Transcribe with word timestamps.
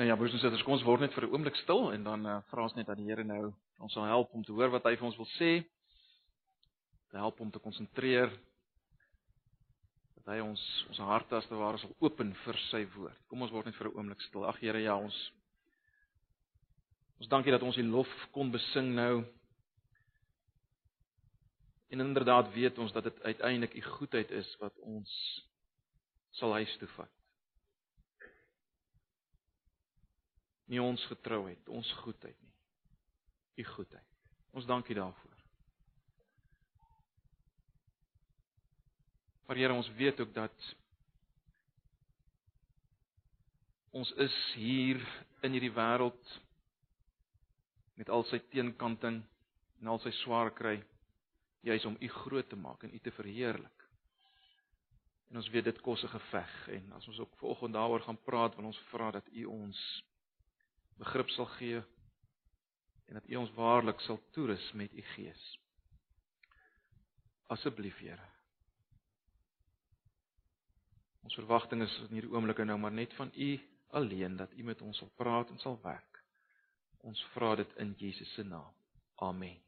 Nou 0.00 0.08
ja, 0.08 0.16
broers 0.16 0.32
en 0.32 0.40
susters, 0.40 0.62
kom 0.64 0.72
ons 0.78 0.84
word 0.88 1.02
net 1.04 1.12
vir 1.12 1.26
'n 1.26 1.34
oomblik 1.34 1.58
stil 1.60 1.90
en 1.92 2.04
dan 2.06 2.22
uh, 2.24 2.38
vra 2.48 2.62
ons 2.64 2.74
net 2.74 2.86
dat 2.88 2.96
die 2.96 3.04
Here 3.04 3.24
nou 3.24 3.52
ons 3.84 3.92
sal 3.92 4.06
help 4.08 4.30
om 4.32 4.44
te 4.44 4.54
hoor 4.56 4.70
wat 4.72 4.86
hy 4.88 4.94
vir 4.96 5.04
ons 5.04 5.18
wil 5.20 5.28
sê. 5.34 5.50
Te 7.10 7.18
help 7.20 7.40
om 7.44 7.50
te 7.50 7.60
konsentreer. 7.60 8.32
Dat 10.16 10.32
hy 10.32 10.38
ons 10.40 10.62
ons 10.88 11.02
harte 11.04 11.36
as 11.36 11.50
te 11.52 11.60
ware 11.60 11.82
sal 11.84 11.92
open 12.00 12.32
vir 12.46 12.60
sy 12.70 12.86
woord. 12.96 13.20
Kom 13.28 13.44
ons 13.44 13.52
word 13.52 13.68
net 13.68 13.76
vir 13.76 13.90
'n 13.90 13.96
oomblik 13.98 14.24
stil. 14.24 14.48
Ag 14.48 14.56
Here, 14.64 14.80
ja, 14.80 14.96
ons 14.96 15.20
ons 17.20 17.28
dankie 17.28 17.52
dat 17.52 17.62
ons 17.62 17.76
die 17.76 17.84
lof 17.84 18.08
kon 18.32 18.50
besing 18.50 18.94
nou. 18.94 19.24
En 21.90 22.00
inderdaad 22.00 22.54
weet 22.54 22.78
ons 22.78 22.92
dat 22.92 23.04
dit 23.04 23.22
uiteindelik 23.22 23.74
u 23.74 23.82
goedheid 23.82 24.30
is 24.30 24.56
wat 24.60 24.78
ons 24.78 25.12
sal 26.30 26.52
huis 26.52 26.76
toe 26.78 26.88
vat. 26.96 27.19
Nie 30.70 30.82
ons 30.82 31.02
getrouheid, 31.10 31.68
ons 31.68 31.92
goedheid 32.04 32.36
nie. 32.38 32.54
U 33.60 33.64
goedheid. 33.74 34.06
Ons 34.54 34.66
dankie 34.66 34.94
daarvoor. 34.94 35.38
Maar 39.46 39.58
Here, 39.58 39.74
ons 39.74 39.90
weet 39.98 40.20
ook 40.22 40.30
dat 40.34 40.68
ons 43.90 44.12
is 44.22 44.36
hier 44.54 45.02
in 45.42 45.56
hierdie 45.56 45.72
wêreld 45.74 46.34
met 47.98 48.12
al 48.14 48.22
sy 48.30 48.38
teenkanting 48.52 49.18
en 49.80 49.90
al 49.90 49.98
sy 50.04 50.12
swaar 50.20 50.52
kry, 50.54 50.76
juis 51.66 51.84
om 51.88 51.98
U 51.98 52.08
groot 52.20 52.46
te 52.48 52.56
maak 52.56 52.86
en 52.86 52.94
U 52.94 53.00
te 53.02 53.10
verheerlik. 53.16 53.86
En 55.30 55.42
ons 55.42 55.50
weet 55.50 55.66
dit 55.66 55.82
kos 55.82 56.04
'n 56.04 56.14
geveg 56.14 56.54
en 56.78 56.92
as 56.92 57.08
ons 57.08 57.18
ook 57.18 57.34
vanoggend 57.42 57.74
daaroor 57.74 58.06
gaan 58.06 58.22
praat, 58.22 58.54
wil 58.56 58.70
ons 58.70 58.80
vra 58.94 59.10
dat 59.10 59.26
U 59.34 59.44
ons 59.44 59.82
begrip 61.00 61.30
sal 61.32 61.48
gee 61.56 61.80
en 63.10 63.18
dat 63.18 63.28
U 63.28 63.40
ons 63.40 63.54
waarlik 63.56 64.00
sal 64.06 64.20
toerus 64.36 64.66
met 64.78 64.92
U 64.94 65.02
Gees. 65.14 65.46
Asseblief, 67.50 67.98
Here. 67.98 68.28
Ons 71.26 71.34
verwagting 71.34 71.82
is 71.82 71.96
in 72.06 72.20
hierdie 72.20 72.30
oomblikke 72.32 72.64
nou 72.64 72.78
maar 72.78 72.94
net 72.94 73.14
van 73.18 73.32
U 73.34 73.50
alleen 73.98 74.36
dat 74.38 74.52
U 74.54 74.62
met 74.68 74.82
ons 74.86 75.00
sal 75.02 75.10
praat 75.18 75.50
en 75.50 75.58
sal 75.58 75.80
werk. 75.82 76.22
Ons 77.02 77.20
vra 77.34 77.56
dit 77.58 77.74
in 77.82 77.96
Jesus 77.98 78.34
se 78.34 78.44
naam. 78.44 78.70
Amen. 79.24 79.58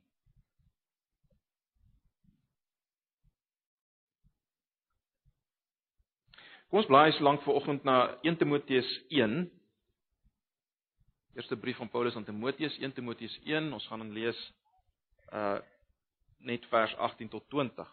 Kom 6.72 6.80
ons 6.80 6.89
blaai 6.89 7.11
so 7.12 7.24
lank 7.24 7.42
vanoggend 7.44 7.84
na 7.84 7.96
1 8.24 8.39
Timoteus 8.41 8.89
Eerste 11.34 11.56
brief 11.56 11.77
van 11.77 11.88
Paulus 11.88 12.14
aan 12.14 12.25
Timoteus, 12.25 12.78
1 12.78 12.92
Timoteus 12.92 13.38
1, 13.44 13.72
ons 13.72 13.86
gaan 13.86 13.98
dan 13.98 14.12
lees 14.12 14.52
uh 15.33 15.58
net 16.42 16.64
vers 16.66 16.97
18 16.97 17.28
tot 17.28 17.44
20. 17.48 17.89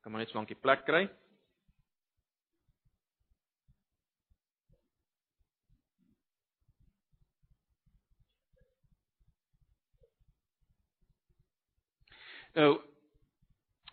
Kan 0.00 0.12
maar 0.12 0.20
net 0.20 0.32
so 0.32 0.36
lank 0.36 0.48
die 0.48 0.56
plek 0.56 0.82
kry. 0.88 1.04
Nou 12.54 12.76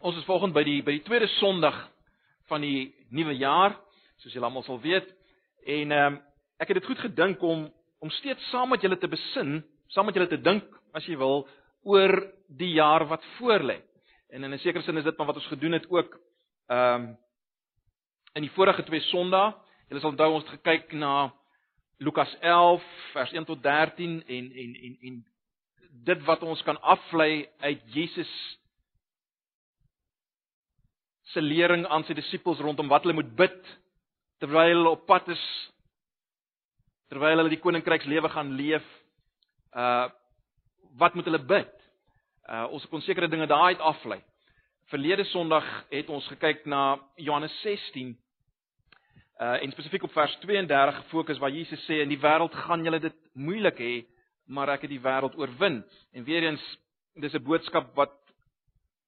ons 0.01 0.17
is 0.17 0.25
volgens 0.25 0.53
by 0.53 0.61
die 0.66 0.81
by 0.85 0.94
die 0.99 1.05
tweede 1.05 1.27
Sondag 1.39 1.77
van 2.49 2.61
die 2.61 2.91
nuwe 3.13 3.33
jaar, 3.38 3.73
soos 4.22 4.33
julle 4.35 4.45
almal 4.45 4.66
sal 4.67 4.81
weet. 4.83 5.07
En 5.66 5.91
ehm 5.91 6.13
um, 6.13 6.19
ek 6.61 6.69
het 6.69 6.77
dit 6.77 6.89
goed 6.91 7.01
gedink 7.01 7.41
om 7.41 7.66
om 8.01 8.09
steeds 8.13 8.50
saam 8.50 8.69
met 8.69 8.81
julle 8.81 8.97
te 9.01 9.09
besin, 9.09 9.63
saam 9.89 10.05
met 10.05 10.17
julle 10.17 10.29
te 10.29 10.38
dink 10.41 10.66
as 10.94 11.05
jy 11.09 11.17
wil 11.17 11.47
oor 11.81 12.13
die 12.47 12.73
jaar 12.75 13.07
wat 13.09 13.25
voorlê. 13.39 13.79
En 14.29 14.44
in 14.44 14.53
'n 14.53 14.59
sekere 14.59 14.83
sin 14.83 14.97
is 14.97 15.03
dit 15.03 15.17
maar 15.17 15.27
wat 15.27 15.41
ons 15.41 15.53
gedoen 15.53 15.71
het 15.71 15.89
ook 15.89 16.19
ehm 16.69 17.01
um, 17.01 17.17
in 18.33 18.41
die 18.41 18.55
vorige 18.55 18.83
twee 18.83 19.01
Sondae. 19.09 19.55
Julle 19.89 20.01
sal 20.01 20.11
onthou 20.11 20.33
ons 20.33 20.44
het 20.44 20.61
gekyk 20.61 20.94
na 20.94 21.33
Lukas 21.97 22.38
11 22.39 22.83
vers 23.13 23.31
1 23.31 23.45
tot 23.45 23.63
13 23.63 24.23
en 24.27 24.51
en 24.51 24.75
en 24.75 24.97
en 25.01 25.25
dit 25.91 26.24
wat 26.25 26.44
ons 26.44 26.62
kan 26.63 26.79
aflei 26.81 27.47
uit 27.59 27.81
Jesus 27.94 28.31
se 31.34 31.41
lering 31.41 31.85
aan 31.88 32.03
sy 32.07 32.16
disippels 32.18 32.59
rondom 32.63 32.90
wat 32.91 33.06
hulle 33.06 33.16
moet 33.19 33.35
bid 33.35 33.59
terwyl 34.41 34.74
hulle 34.74 34.96
op 34.96 35.06
pad 35.07 35.28
is 35.31 35.44
terwyl 37.12 37.38
hulle 37.38 37.51
die 37.51 37.62
koninkrykslewe 37.62 38.31
gaan 38.31 38.56
leef 38.59 38.88
uh 39.75 40.09
wat 41.00 41.13
moet 41.16 41.24
hulle 41.24 41.40
bid? 41.47 41.69
Uh 42.51 42.66
ons 42.75 42.85
kon 42.91 43.03
sekere 43.06 43.30
dinge 43.31 43.47
daai 43.47 43.75
uit 43.75 43.84
aflei. 43.91 44.18
Verlede 44.91 45.24
sonderdag 45.30 45.68
het 45.91 46.09
ons 46.12 46.28
gekyk 46.34 46.66
na 46.68 46.97
Johannes 47.16 47.53
16 47.63 48.12
uh 49.40 49.57
en 49.63 49.72
spesifiek 49.72 50.03
op 50.03 50.12
vers 50.12 50.35
32 50.44 50.97
gefokus 51.03 51.40
waar 51.40 51.53
Jesus 51.56 51.85
sê 51.88 52.01
in 52.03 52.12
die 52.12 52.19
wêreld 52.19 52.56
gaan 52.66 52.84
julle 52.84 53.00
dit 53.00 53.16
moeilik 53.34 53.80
hê 53.80 53.94
maar 54.46 54.69
ek 54.69 54.81
het 54.81 54.94
die 54.94 55.02
wêreld 55.03 55.38
oorwin. 55.38 55.81
En 56.13 56.24
weer 56.24 56.44
eens, 56.44 56.63
dis 57.16 57.34
'n 57.34 57.44
boodskap 57.44 57.96
wat 57.96 58.13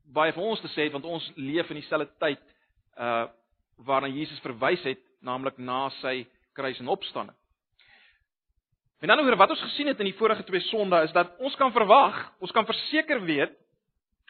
baie 0.03 0.33
vir 0.33 0.43
ons 0.43 0.61
te 0.61 0.67
sê 0.67 0.83
het 0.83 0.91
want 0.91 1.05
ons 1.05 1.31
leef 1.35 1.69
in 1.69 1.79
dieselfde 1.81 2.11
tyd 2.19 2.41
uh 2.97 3.27
waarna 3.75 4.07
Jesus 4.07 4.39
verwys 4.39 4.83
het, 4.83 4.99
naamlik 5.19 5.57
na 5.57 5.89
sy 5.89 6.27
kruis 6.53 6.79
en 6.79 6.87
opstanding. 6.87 7.35
En 9.01 9.07
dan 9.07 9.19
oor 9.19 9.35
wat 9.35 9.49
ons 9.49 9.61
gesien 9.61 9.87
het 9.87 9.99
in 9.99 10.05
die 10.05 10.17
vorige 10.17 10.43
twee 10.43 10.61
Sondae 10.69 11.03
is 11.03 11.11
dat 11.11 11.33
ons 11.39 11.55
kan 11.59 11.71
verwag, 11.71 12.15
ons 12.39 12.51
kan 12.51 12.65
verseker 12.65 13.19
weet 13.25 13.51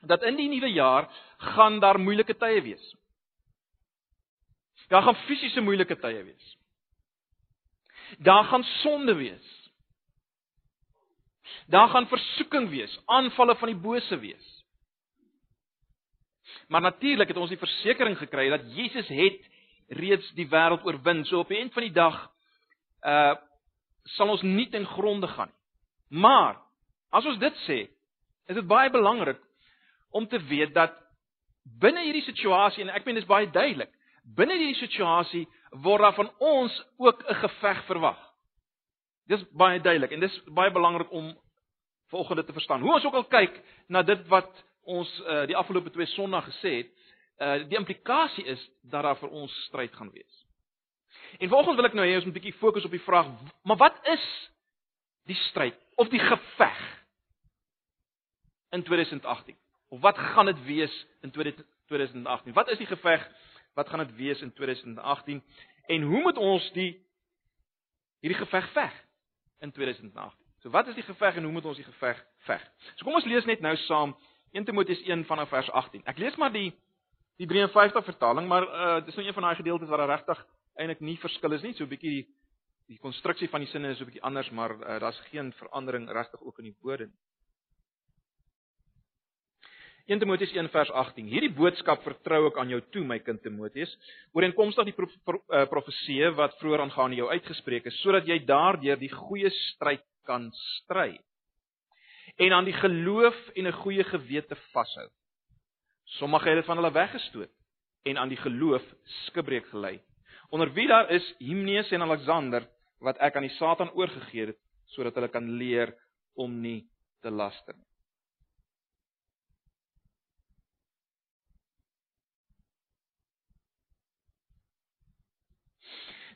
dat 0.01 0.23
in 0.23 0.39
die 0.39 0.47
nuwe 0.49 0.71
jaar 0.73 1.09
gaan 1.53 1.79
daar 1.79 1.99
moeilike 1.99 2.33
tye 2.33 2.61
wees. 2.61 2.95
Daar 4.89 5.03
gaan 5.05 5.19
fisiese 5.27 5.61
moeilike 5.61 5.99
tye 5.99 6.23
wees. 6.23 6.57
Daar 8.17 8.43
gaan 8.43 8.63
sonde 8.63 9.15
wees. 9.15 9.51
Daar 11.67 11.89
gaan 11.89 12.07
versoeking 12.07 12.69
wees, 12.69 12.93
aanvalle 13.05 13.55
van 13.55 13.71
die 13.71 13.79
bose 13.79 14.19
wees. 14.19 14.51
Maar 16.67 16.81
natuurlik 16.81 17.27
het 17.27 17.37
ons 17.37 17.49
die 17.49 17.59
versekering 17.59 18.17
gekry 18.17 18.49
dat 18.49 18.67
Jesus 18.75 19.07
het 19.07 19.39
reeds 19.87 20.31
die 20.37 20.47
wêreld 20.47 20.85
oorwin. 20.85 21.25
So 21.25 21.39
op 21.39 21.51
die 21.51 21.57
eind 21.57 21.73
van 21.73 21.83
die 21.87 21.95
dag 21.95 22.21
uh 23.01 23.33
sal 24.17 24.27
ons 24.33 24.41
nie 24.43 24.65
ten 24.67 24.83
gronde 24.85 25.27
gaan 25.31 25.47
nie. 25.47 25.63
Maar 26.19 26.57
as 27.09 27.25
ons 27.25 27.39
dit 27.39 27.55
sê, 27.65 27.77
is 28.51 28.57
dit 28.59 28.67
baie 28.67 28.91
belangrik 28.91 29.39
om 30.11 30.27
te 30.27 30.37
weet 30.49 30.73
dat 30.75 30.93
binne 31.81 32.03
hierdie 32.05 32.25
situasie 32.25 32.83
en 32.83 32.91
ek 32.93 33.05
meen 33.05 33.17
dit 33.17 33.23
is 33.23 33.29
baie 33.29 33.47
duidelik, 33.49 33.89
binne 34.37 34.57
hierdie 34.59 34.81
situasie 34.81 35.45
word 35.85 36.03
daar 36.05 36.17
van 36.19 36.29
ons 36.39 36.75
ook 36.97 37.23
'n 37.23 37.39
geveg 37.41 37.85
verwag. 37.87 38.19
Dis 39.31 39.43
baie 39.55 39.79
duidelik 39.79 40.11
en 40.11 40.19
dis 40.19 40.35
baie 40.51 40.71
belangrik 40.71 41.11
om 41.11 41.31
volgende 42.11 42.43
te 42.43 42.53
verstaan. 42.53 42.81
Hoe 42.81 42.93
ons 42.93 43.05
ook 43.05 43.13
al 43.13 43.27
kyk 43.31 43.61
na 43.87 44.03
dit 44.03 44.27
wat 44.27 44.63
ons 44.83 45.09
uh, 45.23 45.45
die 45.47 45.57
afgelope 45.57 45.91
twee 45.95 46.09
Sondae 46.11 46.43
gesê 46.49 46.73
het, 46.81 46.89
uh, 47.39 47.59
die 47.69 47.79
implikasie 47.79 48.45
is 48.51 48.61
dat 48.81 49.05
daar 49.07 49.19
vir 49.21 49.31
ons 49.31 49.53
stryd 49.67 49.95
gaan 49.95 50.11
wees. 50.11 50.41
En 51.39 51.49
volgens 51.49 51.75
wil 51.75 51.87
ek 51.87 51.95
nou 51.97 52.05
hê 52.07 52.17
ons 52.17 52.25
moet 52.25 52.35
'n 52.35 52.39
bietjie 52.39 52.59
fokus 52.59 52.85
op 52.85 52.91
die 52.91 53.05
vraag, 53.07 53.31
maar 53.63 53.77
wat 53.77 53.97
is 54.07 54.25
die 55.25 55.39
stryd 55.49 55.77
of 55.95 56.09
die 56.09 56.19
geveg 56.19 56.81
in 58.71 58.83
2018? 58.83 59.57
Of 59.89 60.01
wat 60.01 60.17
gaan 60.17 60.45
dit 60.45 60.63
wees 60.65 60.93
in 61.21 61.31
2018? 61.31 62.53
Wat 62.53 62.69
is 62.69 62.77
die 62.77 62.87
geveg? 62.87 63.31
Wat 63.73 63.89
gaan 63.89 64.05
dit 64.05 64.15
wees 64.15 64.41
in 64.41 64.53
2018? 64.53 65.43
En 65.87 66.01
hoe 66.01 66.21
moet 66.21 66.37
ons 66.37 66.71
die 66.71 67.05
hierdie 68.19 68.39
geveg 68.39 68.71
veg 68.71 69.02
in 69.63 69.71
2018? 69.71 70.39
So 70.63 70.71
wat 70.71 70.87
is 70.87 70.95
die 70.95 71.07
geveg 71.07 71.39
en 71.39 71.47
hoe 71.47 71.51
moet 71.55 71.65
ons 71.65 71.79
die 71.79 71.87
geveg 71.87 72.19
veg? 72.47 72.61
So 72.95 73.07
kom 73.07 73.17
ons 73.19 73.27
lees 73.27 73.47
net 73.49 73.63
nou 73.63 73.75
saam 73.87 74.15
1 74.53 74.67
Timoteus 74.67 75.01
1 75.07 75.25
vanaf 75.27 75.49
vers 75.51 75.71
18. 75.71 76.05
Ek 76.07 76.21
lees 76.21 76.37
maar 76.39 76.53
die 76.53 76.71
die 77.41 77.47
53 77.49 78.05
vertaling, 78.05 78.47
maar 78.47 78.67
uh 78.69 78.99
dis 79.05 79.15
nou 79.17 79.25
een 79.25 79.35
van 79.35 79.49
daai 79.49 79.55
gedeeltes 79.59 79.89
waar 79.89 80.05
daar 80.05 80.15
regtig 80.17 80.45
eintlik 80.77 81.01
nie 81.01 81.17
verskil 81.17 81.55
is 81.57 81.63
nie, 81.65 81.73
so 81.73 81.83
'n 81.83 81.89
bietjie 81.89 82.13
die 82.13 82.27
die 82.91 82.99
konstruksie 82.99 83.49
van 83.49 83.63
die 83.63 83.69
sinne 83.71 83.91
is 83.93 83.99
'n 84.01 84.05
bietjie 84.05 84.23
anders, 84.23 84.49
maar 84.51 84.75
uh, 84.75 84.99
daar's 84.99 85.19
geen 85.31 85.53
verandering 85.53 86.09
regtig 86.11 86.41
ook 86.41 86.59
in 86.59 86.65
die 86.65 86.75
woorde 86.81 87.05
nie. 87.05 87.19
1 90.11 90.19
Timoteus 90.19 90.51
1 90.51 90.69
vers 90.69 90.91
18. 90.91 91.27
Hierdie 91.31 91.53
boodskap 91.55 92.03
vertrou 92.03 92.47
ek 92.49 92.57
aan 92.59 92.69
jou 92.69 92.81
toe, 92.91 93.03
my 93.07 93.19
kind 93.23 93.41
Timoteus, 93.41 93.91
ooreenkomstig 94.35 94.89
die 94.89 94.95
prof, 94.97 95.13
pro, 95.23 95.39
uh, 95.47 95.63
profeseë 95.71 96.33
wat 96.35 96.57
vroeër 96.59 96.83
aangaande 96.83 97.21
jou 97.21 97.29
uitgespreek 97.31 97.87
is, 97.87 97.99
sodat 98.03 98.27
jy 98.27 98.41
daardeur 98.45 98.99
die 98.99 99.11
goeie 99.13 99.51
stryd 99.69 100.03
kan 100.27 100.51
stry. 100.79 101.19
en 102.35 102.53
aan 102.53 102.65
die 102.65 102.73
geloof 102.73 103.35
en 103.53 103.67
'n 103.67 103.71
goeie 103.71 104.03
gewete 104.03 104.55
vashou. 104.55 105.09
Sommige 106.03 106.49
het 106.49 106.55
dit 106.55 106.65
van 106.65 106.77
hulle 106.77 106.91
weggestoot 106.91 107.49
en 108.03 108.17
aan 108.17 108.29
die 108.29 108.37
geloof 108.37 108.83
skibreek 109.03 109.65
gelei. 109.65 110.01
Onder 110.49 110.73
wie 110.73 110.87
daar 110.87 111.09
is 111.11 111.35
Himneus 111.37 111.91
en 111.91 112.01
Alexander 112.01 112.67
wat 112.99 113.17
ek 113.17 113.35
aan 113.35 113.47
die 113.47 113.57
Satan 113.57 113.91
oorgegee 113.91 114.45
het 114.45 114.57
sodat 114.85 115.15
hulle 115.15 115.27
kan 115.27 115.49
leer 115.49 115.95
om 116.35 116.61
nie 116.61 116.87
te 117.21 117.29
laster 117.31 117.73
nie. 117.75 117.92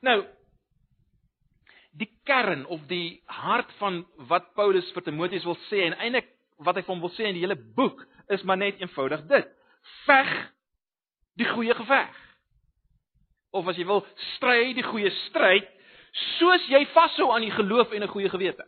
Nou 0.02 0.24
die 1.98 2.10
kern 2.30 2.66
of 2.66 2.84
die 2.88 3.22
hart 3.26 3.72
van 3.80 4.04
wat 4.30 4.54
Paulus 4.54 4.90
vir 4.94 5.06
Timoteus 5.08 5.46
wil 5.48 5.58
sê 5.66 5.82
en 5.88 5.98
eintlik 5.98 6.30
wat 6.66 6.78
hy 6.78 6.84
vir 6.86 6.94
hom 6.94 7.02
wil 7.02 7.14
sê 7.16 7.30
in 7.30 7.38
die 7.38 7.44
hele 7.46 7.58
boek 7.78 8.04
is 8.34 8.44
maar 8.46 8.60
net 8.60 8.82
eenvoudig 8.82 9.24
dit. 9.32 9.50
Veg 10.06 10.32
die 11.42 11.48
goeie 11.50 11.74
geveg. 11.78 12.14
Of 13.56 13.70
as 13.72 13.78
jy 13.80 13.86
wil, 13.88 14.04
stry 14.36 14.74
die 14.78 14.86
goeie 14.86 15.10
stryd 15.28 15.70
soos 16.38 16.66
jy 16.70 16.84
vashou 16.94 17.30
aan 17.34 17.46
die 17.46 17.54
geloof 17.54 17.94
en 17.94 18.04
'n 18.04 18.14
goeie 18.14 18.30
gewete. 18.30 18.66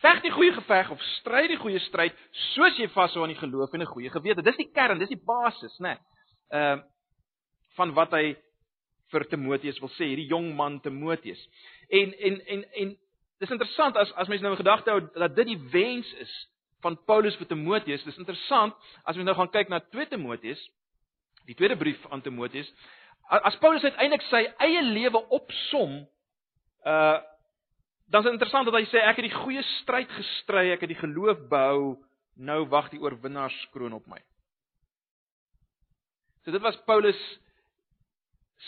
Veg 0.00 0.22
die 0.22 0.30
goeie 0.30 0.52
geveg 0.52 0.90
of 0.90 1.02
stry 1.18 1.46
die 1.48 1.56
goeie 1.56 1.78
stryd 1.80 2.16
soos 2.54 2.76
jy 2.78 2.88
vashou 2.88 3.22
aan 3.22 3.32
die 3.32 3.40
geloof 3.40 3.72
en 3.74 3.82
'n 3.82 3.92
goeie 3.92 4.10
gewete. 4.10 4.42
Dis 4.42 4.56
die 4.56 4.70
kern, 4.72 4.98
dis 4.98 5.08
die 5.08 5.24
basis, 5.24 5.78
né? 5.78 5.88
Nee. 5.88 5.98
Ehm 6.50 6.78
uh, 6.78 6.84
van 7.76 7.92
wat 7.94 8.12
hy 8.12 8.36
vir 9.14 9.26
Timoteus 9.30 9.78
wil 9.82 9.92
sê, 9.94 10.10
hierdie 10.10 10.30
jong 10.30 10.50
man 10.58 10.80
Timoteus. 10.84 11.40
En 11.88 12.14
en 12.28 12.40
en 12.54 12.64
en 12.82 12.96
dis 13.42 13.54
interessant 13.56 13.96
as 14.00 14.12
as 14.20 14.30
mense 14.30 14.44
nou 14.44 14.54
in 14.54 14.62
gedagte 14.62 14.92
hou 14.92 15.02
dat 15.14 15.36
dit 15.36 15.52
die 15.52 15.60
wens 15.72 16.10
is 16.24 16.32
van 16.84 16.98
Paulus 17.08 17.36
vir 17.40 17.48
Timoteus. 17.50 18.04
Dis 18.04 18.20
interessant 18.20 18.74
as 19.04 19.16
ons 19.16 19.26
nou 19.26 19.36
gaan 19.38 19.52
kyk 19.52 19.70
na 19.72 19.80
2 19.94 20.10
Timoteus, 20.12 20.60
die 21.48 21.56
tweede 21.56 21.78
brief 21.80 22.02
aan 22.12 22.24
Timoteus. 22.24 22.68
As 23.32 23.56
Paulus 23.62 23.84
uiteindelik 23.86 24.24
sy 24.28 24.44
eie 24.66 24.82
lewe 24.90 25.22
opsom, 25.38 26.02
uh 26.84 27.20
dan 28.12 28.20
is 28.20 28.26
dit 28.28 28.34
interessant 28.36 28.66
dat 28.68 28.76
hy 28.76 28.84
sê 28.90 29.00
ek 29.00 29.16
het 29.16 29.30
die 29.30 29.38
goeie 29.38 29.62
stryd 29.80 30.10
gestry, 30.12 30.66
ek 30.74 30.82
het 30.84 30.90
die 30.92 30.98
geloof 30.98 31.38
behou, 31.48 31.94
nou 32.36 32.58
wag 32.68 32.90
die 32.92 33.00
oorwinnaarskroon 33.00 33.96
op 33.96 34.04
my. 34.12 34.18
So 36.44 36.52
dit 36.52 36.60
was 36.60 36.76
Paulus 36.84 37.18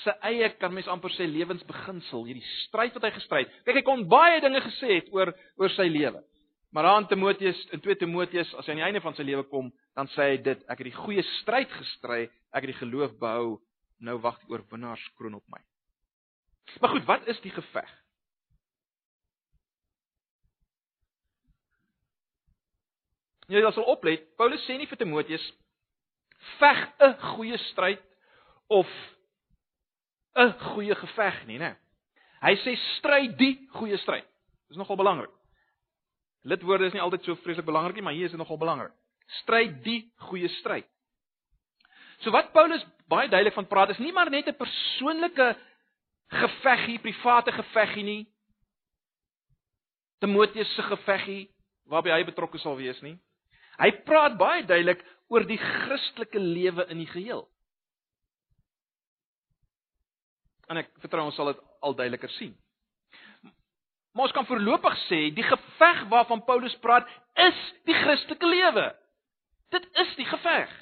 se 0.03 0.13
eie 0.29 0.49
kan 0.61 0.75
mens 0.75 0.89
amper 0.91 1.13
sê 1.15 1.27
lewensbeginsel, 1.31 2.25
hierdie 2.29 2.45
stryd 2.67 2.97
wat 2.97 3.07
hy 3.09 3.13
gestry 3.17 3.45
het. 3.45 3.53
Kyk, 3.65 3.81
hy 3.81 3.85
kon 3.87 4.07
baie 4.11 4.41
dinge 4.45 4.61
gesê 4.65 4.99
het 4.99 5.13
oor 5.15 5.33
oor 5.57 5.73
sy 5.77 5.89
lewe. 5.91 6.23
Maar 6.75 6.91
aan 6.91 7.07
Timoteus 7.09 7.59
in 7.73 7.81
2 7.81 7.97
Timoteus, 8.03 8.51
as 8.59 8.67
hy 8.67 8.75
aan 8.75 8.83
die 8.83 8.87
einde 8.89 9.01
van 9.01 9.15
sy 9.17 9.25
lewe 9.25 9.47
kom, 9.49 9.71
dan 9.97 10.11
sê 10.13 10.33
hy 10.33 10.41
dit, 10.45 10.65
ek 10.69 10.83
het 10.83 10.91
die 10.91 10.99
goeie 10.99 11.25
stryd 11.39 11.71
gestry, 11.73 12.27
ek 12.53 12.67
het 12.67 12.73
die 12.75 12.81
geloof 12.83 13.15
behou, 13.21 13.57
nou 14.05 14.19
wag 14.21 14.37
die 14.43 14.53
oorwinnaarskroon 14.53 15.39
op 15.39 15.47
my. 15.55 15.63
Maar 16.83 16.93
goed, 16.93 17.07
wat 17.09 17.31
is 17.33 17.41
die 17.41 17.55
geveg? 17.55 17.95
Jy 23.47 23.63
sal 23.71 23.87
oplet, 23.87 24.27
Paulus 24.37 24.65
sê 24.67 24.75
nie 24.75 24.89
vir 24.91 24.99
Timoteus 24.99 25.45
veg 26.59 26.81
'n 27.01 27.15
goeie 27.37 27.59
stryd 27.71 28.03
of 28.69 28.87
'n 30.37 30.53
goeie 30.73 30.95
geveg 30.95 31.47
nie, 31.47 31.59
né? 31.59 31.77
Hy 32.43 32.55
sê 32.63 32.77
stry 32.99 33.29
die 33.37 33.69
goeie 33.73 33.97
stryd. 33.99 34.27
Dis 34.69 34.77
nogal 34.77 34.97
belangrik. 34.97 35.31
Lidwoorde 36.45 36.87
is 36.87 36.93
nie 36.93 37.03
altyd 37.03 37.25
so 37.25 37.35
vreeslik 37.43 37.67
belangrik 37.67 37.97
nie, 37.97 38.03
maar 38.03 38.15
hier 38.15 38.29
is 38.29 38.35
dit 38.35 38.39
nogal 38.39 38.59
belangrik. 38.59 38.93
Stry 39.43 39.67
die 39.83 40.13
goeie 40.29 40.49
stryd. 40.61 40.87
So 42.23 42.31
wat 42.31 42.53
Paulus 42.53 42.85
baie 43.11 43.29
duidelik 43.29 43.55
van 43.55 43.67
praat 43.67 43.91
is 43.95 43.99
nie 43.99 44.13
maar 44.13 44.31
net 44.31 44.47
'n 44.49 44.57
persoonlike 44.57 45.57
geveggie, 46.29 46.99
private 46.99 47.53
geveggie 47.53 48.05
nie. 48.05 48.27
Timoteus 50.19 50.75
se 50.75 50.83
geveggie 50.83 51.49
waarby 51.85 52.11
hy 52.11 52.25
betrokke 52.25 52.59
sal 52.59 52.77
wees 52.77 53.01
nie. 53.03 53.19
Hy 53.79 53.91
praat 54.07 54.39
baie 54.39 54.65
duidelik 54.65 55.05
oor 55.29 55.45
die 55.47 55.59
Christelike 55.59 56.39
lewe 56.39 56.87
in 56.89 56.99
die 56.99 57.11
geheel. 57.11 57.49
En 60.71 60.81
ek 60.81 60.89
vertrou 61.03 61.27
ons 61.29 61.37
sal 61.39 61.53
dit 61.53 61.61
al 61.87 61.95
duideliker 61.99 62.33
sien. 62.37 62.55
Maar 64.17 64.31
ons 64.31 64.35
kan 64.35 64.49
voorlopig 64.49 64.97
sê 65.07 65.21
die 65.37 65.45
geveg 65.45 66.07
waarvan 66.13 66.45
Paulus 66.49 66.75
praat 66.81 67.09
is 67.47 67.59
die 67.89 67.95
Christelike 67.95 68.49
lewe. 68.49 68.89
Dit 69.75 69.87
is 70.03 70.15
die 70.17 70.27
geveg. 70.27 70.73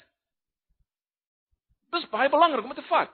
Dit 1.91 2.03
is 2.03 2.09
baie 2.13 2.31
belangrik 2.31 2.63
om 2.63 2.71
dit 2.71 2.79
te 2.79 2.87
vat. 2.87 3.11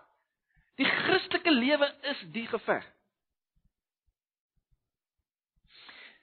Die 0.80 0.88
Christelike 0.88 1.52
lewe 1.52 1.90
is 2.14 2.22
die 2.36 2.46
geveg. 2.48 2.86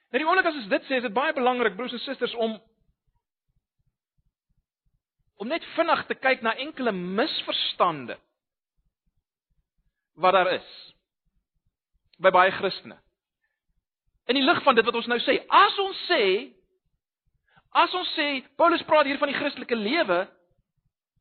Nou 0.09 0.23
die 0.23 0.25
oomblik 0.25 0.47
as 0.49 0.57
ons 0.57 0.71
dit 0.71 0.87
sê, 0.87 0.97
is 0.97 1.05
dit 1.05 1.13
baie 1.13 1.35
belangrik 1.37 1.75
broers 1.77 1.93
en 1.93 2.01
susters 2.01 2.33
om 2.39 2.57
om 5.39 5.47
net 5.47 5.63
vinnig 5.75 6.01
te 6.07 6.17
kyk 6.19 6.41
na 6.43 6.55
enkele 6.59 6.91
misverstande 6.95 8.17
wat 10.19 10.35
daar 10.35 10.51
is 10.53 10.69
by 12.19 12.31
baie 12.35 12.51
Christene. 12.51 12.97
In 14.29 14.37
die 14.37 14.43
lig 14.43 14.59
van 14.63 14.75
dit 14.77 14.85
wat 14.85 14.97
ons 14.99 15.07
nou 15.09 15.19
sê, 15.23 15.39
as 15.47 15.77
ons 15.79 16.05
sê 16.09 16.23
as 17.79 17.93
ons 17.93 18.11
sê 18.17 18.27
Paulus 18.57 18.81
praat 18.87 19.05
hier 19.05 19.19
van 19.21 19.29
die 19.29 19.37
Christelike 19.37 19.77
lewe 19.77 20.23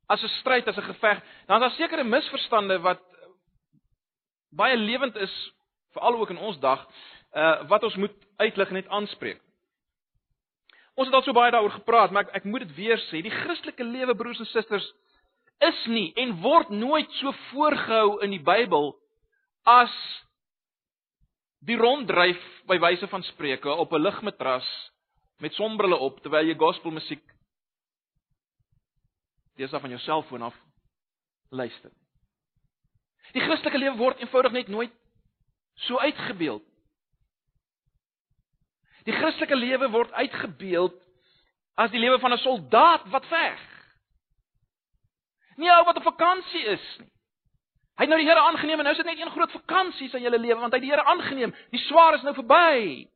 as 0.09 0.23
'n 0.23 0.33
stryd, 0.41 0.69
as 0.69 0.77
'n 0.77 0.89
geveg, 0.93 1.23
dan 1.47 1.57
is 1.57 1.69
daar 1.69 1.77
sekere 1.77 2.05
misverstande 2.05 2.79
wat 2.81 3.01
baie 4.51 4.77
lewend 4.77 5.17
is 5.17 5.53
veral 5.93 6.17
ook 6.21 6.31
in 6.31 6.39
ons 6.39 6.59
dag, 6.59 6.87
uh 7.35 7.69
wat 7.69 7.83
ons 7.83 7.97
moet 7.97 8.15
uitlig 8.37 8.71
net 8.71 8.89
aanspreek. 8.89 9.41
Ons 10.95 11.07
het 11.07 11.15
al 11.15 11.23
so 11.23 11.33
baie 11.33 11.51
daaroor 11.51 11.71
gepraat, 11.71 12.11
maar 12.11 12.23
ek 12.23 12.35
ek 12.35 12.45
moet 12.45 12.61
dit 12.61 12.75
weer 12.75 12.99
sê, 12.99 13.23
die 13.23 13.31
Christelike 13.31 13.85
lewe 13.85 14.15
broers 14.15 14.39
en 14.39 14.47
susters 14.47 14.93
is 15.59 15.87
nie 15.87 16.13
en 16.15 16.37
word 16.43 16.71
nooit 16.71 17.11
so 17.19 17.33
voorgehou 17.51 18.19
in 18.23 18.31
die 18.31 18.43
Bybel 18.43 18.93
as 19.69 19.95
die 21.67 21.77
ronddryf 21.77 22.39
by 22.71 22.79
wyse 22.79 23.09
van 23.11 23.23
spreuke 23.23 23.71
op 23.71 23.93
'n 23.93 24.03
ligmatras 24.03 24.69
met 25.39 25.55
sonbrille 25.55 25.97
op 25.97 26.21
terwyl 26.23 26.47
jy 26.47 26.55
gospelmusiek 26.55 27.25
dis 29.57 29.73
af 29.73 29.81
van 29.81 29.91
jou 29.91 30.01
selfoon 30.01 30.43
af 30.43 30.55
luister. 31.51 31.91
Die 33.33 33.43
Christelike 33.43 33.79
lewe 33.79 33.97
word 33.97 34.19
eenvoudig 34.19 34.53
net 34.53 34.69
nooit 34.69 34.93
so 35.75 35.99
uitgebeeld. 35.99 36.63
Die 39.05 39.13
Christelike 39.13 39.57
lewe 39.57 39.91
word 39.91 40.13
uitgebeeld 40.13 40.95
as 41.75 41.91
die 41.91 42.01
lewe 42.01 42.19
van 42.19 42.33
'n 42.33 42.39
soldaat 42.39 43.09
wat 43.11 43.27
veg 43.27 43.78
nie 45.59 45.71
ou 45.75 45.85
wat 45.85 46.01
op 46.01 46.09
vakansie 46.13 46.65
is 46.75 46.85
nie. 47.03 47.11
Hy 47.99 48.07
het 48.07 48.13
nou 48.13 48.19
die 48.21 48.29
Here 48.29 48.43
aangeneem 48.47 48.79
en 48.79 48.87
nou 48.87 48.95
is 48.95 49.01
dit 49.03 49.09
net 49.09 49.19
een 49.19 49.35
groot 49.35 49.51
vakansie 49.51 50.07
in 50.13 50.23
hele 50.23 50.39
lewe 50.39 50.61
want 50.61 50.73
hy 50.73 50.79
het 50.79 50.87
die 50.87 50.93
Here 50.93 51.05
aangeneem. 51.05 51.55
Die 51.75 51.83
swaar 51.89 52.15
is 52.15 52.23
nou 52.23 52.35
verby. 52.37 53.09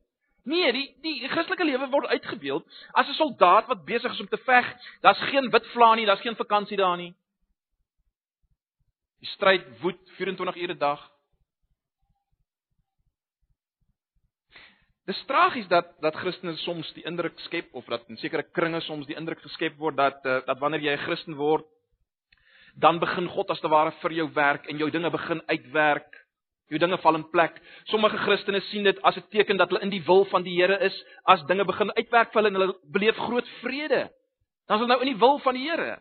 Nee, 0.43 0.71
die 0.75 0.87
die 1.05 1.29
Christelike 1.31 1.63
lewe 1.63 1.87
word 1.87 2.11
uitgebeeld 2.11 2.67
as 2.91 3.07
'n 3.07 3.15
soldaat 3.15 3.67
wat 3.67 3.85
besig 3.85 4.11
is 4.11 4.19
om 4.19 4.27
te 4.27 4.37
veg. 4.37 4.67
Daar's 5.01 5.23
geen 5.31 5.49
wit 5.49 5.67
vla 5.71 5.95
nie, 5.95 6.05
daar's 6.05 6.21
geen 6.21 6.35
vakansie 6.35 6.77
daar 6.77 6.97
nie. 6.97 7.13
Die 9.19 9.29
stryd 9.29 9.79
woed 9.79 10.09
24 10.17 10.55
ure 10.55 10.73
'n 10.73 10.77
dag. 10.77 11.09
Dis 15.05 15.23
tragies 15.25 15.67
dat 15.67 16.01
dat 16.01 16.15
Christene 16.15 16.55
soms 16.57 16.93
die 16.93 17.03
indruk 17.03 17.39
skep 17.39 17.73
of 17.73 17.85
dat 17.85 18.03
in 18.09 18.17
sekere 18.17 18.43
kringe 18.43 18.81
soms 18.81 19.07
die 19.07 19.15
indruk 19.15 19.41
geskep 19.41 19.77
word 19.77 19.95
dat 19.95 20.25
uh, 20.25 20.39
dat 20.45 20.59
wanneer 20.59 20.79
jy 20.79 20.93
'n 20.95 21.05
Christen 21.05 21.35
word, 21.35 21.65
dan 22.79 22.99
begin 22.99 23.27
God 23.27 23.49
as 23.49 23.59
te 23.61 23.69
ware 23.69 23.91
vir 24.01 24.11
jou 24.11 24.27
werk 24.33 24.67
en 24.69 24.77
jou 24.77 24.89
dinge 24.91 25.09
begin 25.13 25.41
uitwerk. 25.47 26.19
Jou 26.71 26.79
dinge 26.79 26.97
val 26.97 27.19
in 27.19 27.25
plek. 27.29 27.59
Sommige 27.91 28.17
Christene 28.17 28.61
sien 28.71 28.83
dit 28.83 29.01
as 29.03 29.17
'n 29.17 29.27
teken 29.29 29.57
dat 29.57 29.69
hulle 29.69 29.81
in 29.81 29.89
die 29.89 30.03
wil 30.05 30.25
van 30.25 30.43
die 30.43 30.55
Here 30.55 30.79
is, 30.79 31.05
as 31.25 31.43
dinge 31.45 31.65
begin 31.65 31.91
uitwerk 31.91 32.31
vir 32.31 32.41
hulle 32.41 32.47
en 32.47 32.61
hulle 32.61 32.79
beleef 32.91 33.15
groot 33.15 33.47
vrede. 33.61 34.09
Dan 34.67 34.77
is 34.77 34.81
hulle 34.81 34.87
nou 34.87 35.01
in 35.01 35.11
die 35.11 35.19
wil 35.19 35.39
van 35.39 35.53
die 35.53 35.69
Here. 35.69 35.99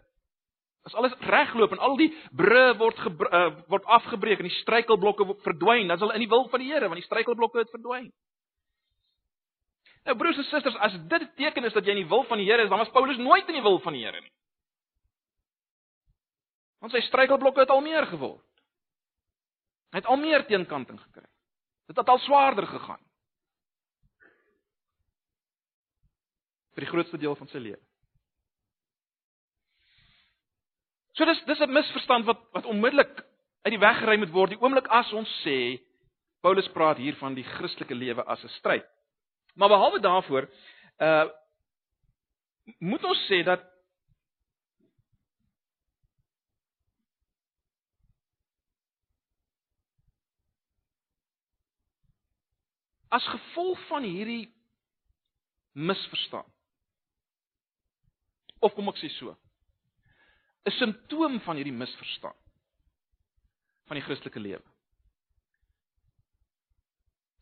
As 0.84 0.94
alles 0.94 1.14
regloop 1.20 1.72
en 1.72 1.78
al 1.78 1.96
die 1.96 2.10
bru 2.32 2.74
word 2.78 2.98
uh, 3.32 3.50
word 3.68 3.84
afgebreek 3.84 4.38
en 4.38 4.48
die 4.48 4.60
struikelblokke 4.62 5.26
verdwyn, 5.42 5.88
dan 5.88 5.96
is 5.96 6.02
hulle 6.02 6.14
in 6.14 6.24
die 6.24 6.28
wil 6.28 6.48
van 6.48 6.60
die 6.60 6.72
Here 6.72 6.88
want 6.88 7.00
die 7.00 7.06
struikelblokke 7.06 7.58
het 7.58 7.70
verdwyn. 7.70 8.12
Nou 10.04 10.16
broers 10.18 10.36
en 10.36 10.44
susters, 10.44 10.76
as 10.76 10.92
dit 10.92 11.22
'n 11.22 11.30
teken 11.36 11.64
is 11.64 11.72
dat 11.72 11.84
jy 11.84 11.90
in 11.90 12.02
die 12.02 12.08
wil 12.08 12.24
van 12.24 12.38
die 12.38 12.46
Here 12.46 12.62
is, 12.62 12.68
dan 12.68 12.78
was 12.78 12.90
Paulus 12.90 13.16
nooit 13.16 13.46
in 13.48 13.54
die 13.54 13.62
wil 13.62 13.78
van 13.78 13.92
die 13.92 14.04
Here 14.04 14.20
nie. 14.20 14.32
Want 16.82 16.92
sy 16.92 17.00
struikelblokke 17.06 17.62
het 17.62 17.70
al 17.70 17.84
meer 17.84 18.06
geword. 18.10 18.44
Hy 19.94 20.00
het 20.00 20.10
al 20.10 20.18
meer 20.18 20.42
teenkanting 20.48 20.98
gekry. 20.98 21.28
Dit 21.86 21.96
het 22.00 22.08
al 22.08 22.18
swaarder 22.24 22.66
gegaan. 22.66 23.02
vir 26.72 26.86
die 26.86 26.90
grootste 26.90 27.20
deel 27.20 27.36
van 27.36 27.50
sy 27.52 27.60
lewe. 27.60 27.80
So 31.12 31.28
dis 31.28 31.42
dis 31.44 31.60
'n 31.60 31.72
misverstand 31.72 32.24
wat 32.24 32.40
wat 32.52 32.64
onmiddellik 32.64 33.12
uit 33.64 33.72
die 33.74 33.78
weg 33.78 33.98
gery 33.98 34.16
moet 34.18 34.32
word 34.32 34.50
die 34.50 34.60
oomblik 34.60 34.88
as 34.88 35.12
ons 35.12 35.28
sê 35.44 35.80
Paulus 36.40 36.68
praat 36.72 36.96
hier 36.96 37.14
van 37.16 37.34
die 37.34 37.44
Christelike 37.44 37.94
lewe 37.94 38.24
as 38.24 38.42
'n 38.44 38.48
stryd. 38.58 38.86
Maar 39.54 39.68
behalwe 39.68 40.00
daarvoor, 40.00 40.48
uh 40.98 41.28
moet 42.78 43.04
ons 43.04 43.26
sê 43.28 43.44
dat 43.44 43.60
as 53.12 53.28
gevolg 53.28 53.80
van 53.90 54.06
hierdie 54.08 54.46
misverstaan 55.76 56.48
of 58.62 58.74
kom 58.76 58.88
ek 58.92 59.00
sê 59.00 59.10
so 59.18 59.36
'n 60.64 60.76
simptoom 60.78 61.40
van 61.46 61.56
hierdie 61.56 61.76
misverstaan 61.76 62.38
van 63.88 63.98
die 63.98 64.06
Christelike 64.06 64.40
lewe 64.40 64.68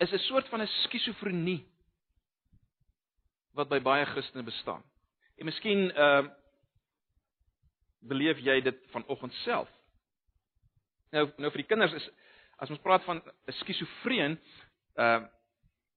is 0.00 0.12
'n 0.12 0.18
soort 0.18 0.48
van 0.48 0.62
'n 0.62 0.66
skizofrenie 0.84 1.60
wat 3.52 3.68
by 3.68 3.80
baie 3.80 4.04
Christene 4.06 4.42
bestaan. 4.42 4.82
En 5.36 5.44
miskien 5.44 5.90
ehm 5.90 6.24
uh, 6.24 6.32
beleef 8.00 8.38
jy 8.38 8.60
dit 8.60 8.78
vanoggend 8.90 9.32
self. 9.44 9.68
Nou 11.10 11.26
nou 11.36 11.50
vir 11.50 11.62
die 11.62 11.68
kinders 11.68 11.92
is 11.92 12.08
as 12.56 12.70
ons 12.70 12.80
praat 12.80 13.04
van 13.04 13.20
'n 13.20 13.52
skizofreen, 13.52 14.40
ehm 14.94 15.22
uh, 15.22 15.28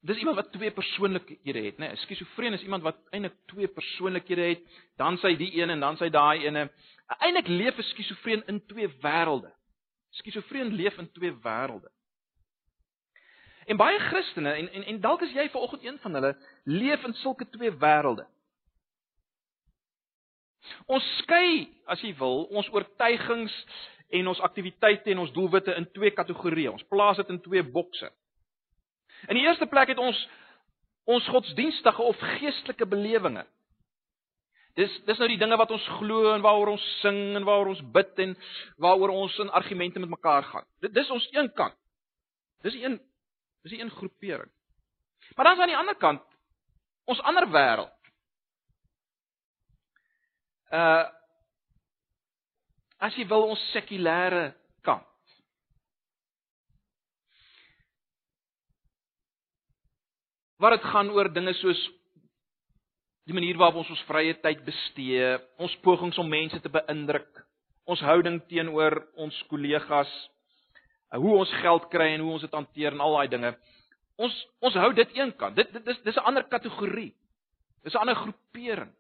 dis 0.04 0.20
iemand 0.20 0.36
wat 0.36 0.52
twee 0.52 0.72
persoonlikhede 0.72 1.62
het, 1.64 1.78
né? 1.78 1.88
Nee, 1.88 1.96
skizofreen 2.04 2.54
is 2.54 2.62
iemand 2.62 2.84
wat 2.84 2.98
eintlik 3.16 3.36
twee 3.48 3.68
persoonlikhede 3.68 4.42
het, 4.42 4.64
dan 5.00 5.18
sy 5.18 5.36
die 5.40 5.52
een 5.56 5.72
en 5.72 5.80
dan 5.80 5.98
sy 5.98 6.10
daai 6.12 6.44
ene. 6.44 6.68
Eintlik 7.20 7.48
leef 7.48 7.78
'n 7.78 7.90
skizofreen 7.92 8.44
in 8.48 8.66
twee 8.66 8.88
wêrelde. 8.88 9.54
Skizofreen 10.10 10.74
leef 10.76 10.98
in 10.98 11.12
twee 11.12 11.32
wêrelde. 11.32 11.90
En 13.66 13.78
baie 13.78 14.00
Christene 14.00 14.52
en 14.52 14.72
en, 14.72 14.84
en 14.84 15.00
dalk 15.00 15.22
is 15.22 15.32
jy 15.32 15.50
vanoggend 15.50 15.84
een 15.84 16.00
van 16.00 16.14
hulle, 16.14 16.36
leef 16.64 17.04
in 17.04 17.14
sulke 17.14 17.50
twee 17.50 17.72
wêrelde. 17.72 18.28
Ons 20.86 21.18
skei, 21.18 21.70
as 21.86 22.02
jy 22.02 22.16
wil, 22.16 22.44
ons 22.44 22.70
oortuigings 22.70 23.66
en 24.10 24.28
ons 24.28 24.40
aktiwiteite 24.40 25.12
en 25.12 25.24
ons 25.24 25.32
doelwitte 25.32 25.76
in 25.76 25.88
twee 25.92 26.12
kategorieë. 26.12 26.72
Ons 26.72 26.84
plaas 26.92 27.18
dit 27.18 27.30
in 27.30 27.42
twee 27.42 27.64
bokse. 27.64 28.12
In 29.28 29.36
die 29.36 29.46
eerste 29.46 29.68
plek 29.72 29.94
het 29.94 30.02
ons 30.02 30.20
ons 31.04 31.28
godsdienstige 31.28 32.02
of 32.02 32.20
geestelike 32.40 32.88
belewinge. 32.88 33.44
Dis 34.80 34.94
dis 35.06 35.20
nou 35.22 35.28
die 35.30 35.38
dinge 35.38 35.58
wat 35.60 35.72
ons 35.76 35.86
glo 36.00 36.32
en 36.34 36.42
waaroor 36.42 36.74
ons 36.74 36.86
sing 37.02 37.36
en 37.38 37.46
waaroor 37.46 37.74
ons 37.76 37.84
bid 37.94 38.22
en 38.24 38.36
waaroor 38.82 39.12
ons 39.14 39.36
in 39.44 39.52
argumente 39.54 40.00
met 40.00 40.10
mekaar 40.10 40.48
gaan. 40.48 40.66
Dit 40.82 40.96
dis 40.96 41.12
ons 41.14 41.28
een 41.36 41.52
kant. 41.54 41.76
Dis 42.64 42.78
een 42.80 43.00
dis 43.64 43.80
'n 43.80 43.90
groepering. 43.90 44.52
Maar 45.36 45.46
dan 45.46 45.54
is 45.54 45.62
aan 45.62 45.74
die 45.74 45.78
ander 45.78 45.96
kant 45.96 46.22
ons 47.06 47.22
ander 47.22 47.48
wêreld. 47.48 47.92
Uh 50.72 51.06
as 53.04 53.16
jy 53.16 53.26
wil 53.28 53.50
ons 53.52 53.72
sekulêre 53.76 54.54
waar 60.64 60.78
dit 60.78 60.92
gaan 60.94 61.10
oor 61.12 61.28
dinge 61.28 61.52
soos 61.60 61.80
die 63.28 63.36
manier 63.36 63.58
waarop 63.60 63.82
ons 63.82 63.90
ons 63.92 64.04
vrye 64.08 64.36
tyd 64.44 64.62
bestee, 64.64 65.34
ons 65.60 65.74
pogings 65.84 66.20
om 66.20 66.30
mense 66.32 66.60
te 66.64 66.72
beïndruk, 66.72 67.42
ons 67.88 68.04
houding 68.08 68.40
teenoor 68.48 68.96
ons 69.20 69.40
kollegas, 69.52 70.12
hoe 71.20 71.34
ons 71.36 71.52
geld 71.60 71.90
kry 71.92 72.14
en 72.14 72.24
hoe 72.24 72.32
ons 72.38 72.46
dit 72.46 72.56
hanteer 72.56 72.96
en 72.96 73.04
al 73.04 73.18
daai 73.18 73.32
dinge. 73.36 73.52
Ons 74.24 74.38
ons 74.64 74.80
hou 74.80 74.92
dit 74.96 75.18
een 75.18 75.34
kant. 75.38 75.56
Dit 75.56 75.72
dit 75.76 75.88
is 75.92 76.00
dis 76.06 76.16
'n 76.16 76.28
ander 76.32 76.44
kategorie. 76.48 77.12
Dis 77.84 77.94
'n 77.94 78.04
ander 78.04 78.16
groepering. 78.16 78.92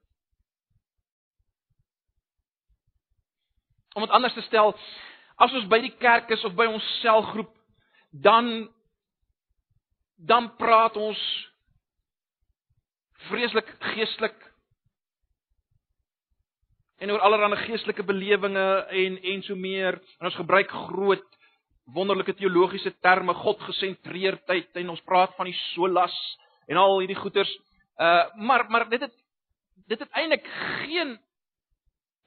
Om 3.96 4.01
dit 4.01 4.12
anders 4.12 4.34
te 4.34 4.41
stel, 4.41 4.75
as 5.38 5.53
ons 5.53 5.67
by 5.67 5.79
die 5.79 5.96
kerk 5.98 6.29
is 6.32 6.43
of 6.43 6.55
by 6.55 6.65
ons 6.65 7.00
selgroep, 7.01 7.55
dan 8.12 8.70
dan 10.17 10.55
praat 10.55 10.98
ons 10.98 11.52
vreeslik 13.30 13.70
geestelik. 13.94 14.38
En 16.98 17.12
oor 17.12 17.20
allerlei 17.20 17.60
geestelike 17.65 18.03
belewenge 18.03 18.68
en 18.89 19.18
en 19.22 19.44
so 19.44 19.56
meer. 19.56 20.00
En 20.20 20.30
ons 20.30 20.39
gebruik 20.39 20.72
groot 20.72 21.25
wonderlike 21.92 22.36
teologiese 22.39 22.94
terme 23.03 23.34
godgesentreerdheid 23.34 24.80
en 24.80 24.94
ons 24.94 25.03
praat 25.03 25.34
van 25.36 25.50
die 25.50 25.58
solas 25.74 26.15
en 26.72 26.80
al 26.80 27.00
hierdie 27.01 27.20
goeters. 27.20 27.51
Uh 28.00 28.24
maar 28.36 28.70
maar 28.70 28.89
dit 28.89 29.01
het 29.01 29.15
dit 29.88 30.00
het 30.00 30.10
eintlik 30.12 30.48
geen 30.48 31.18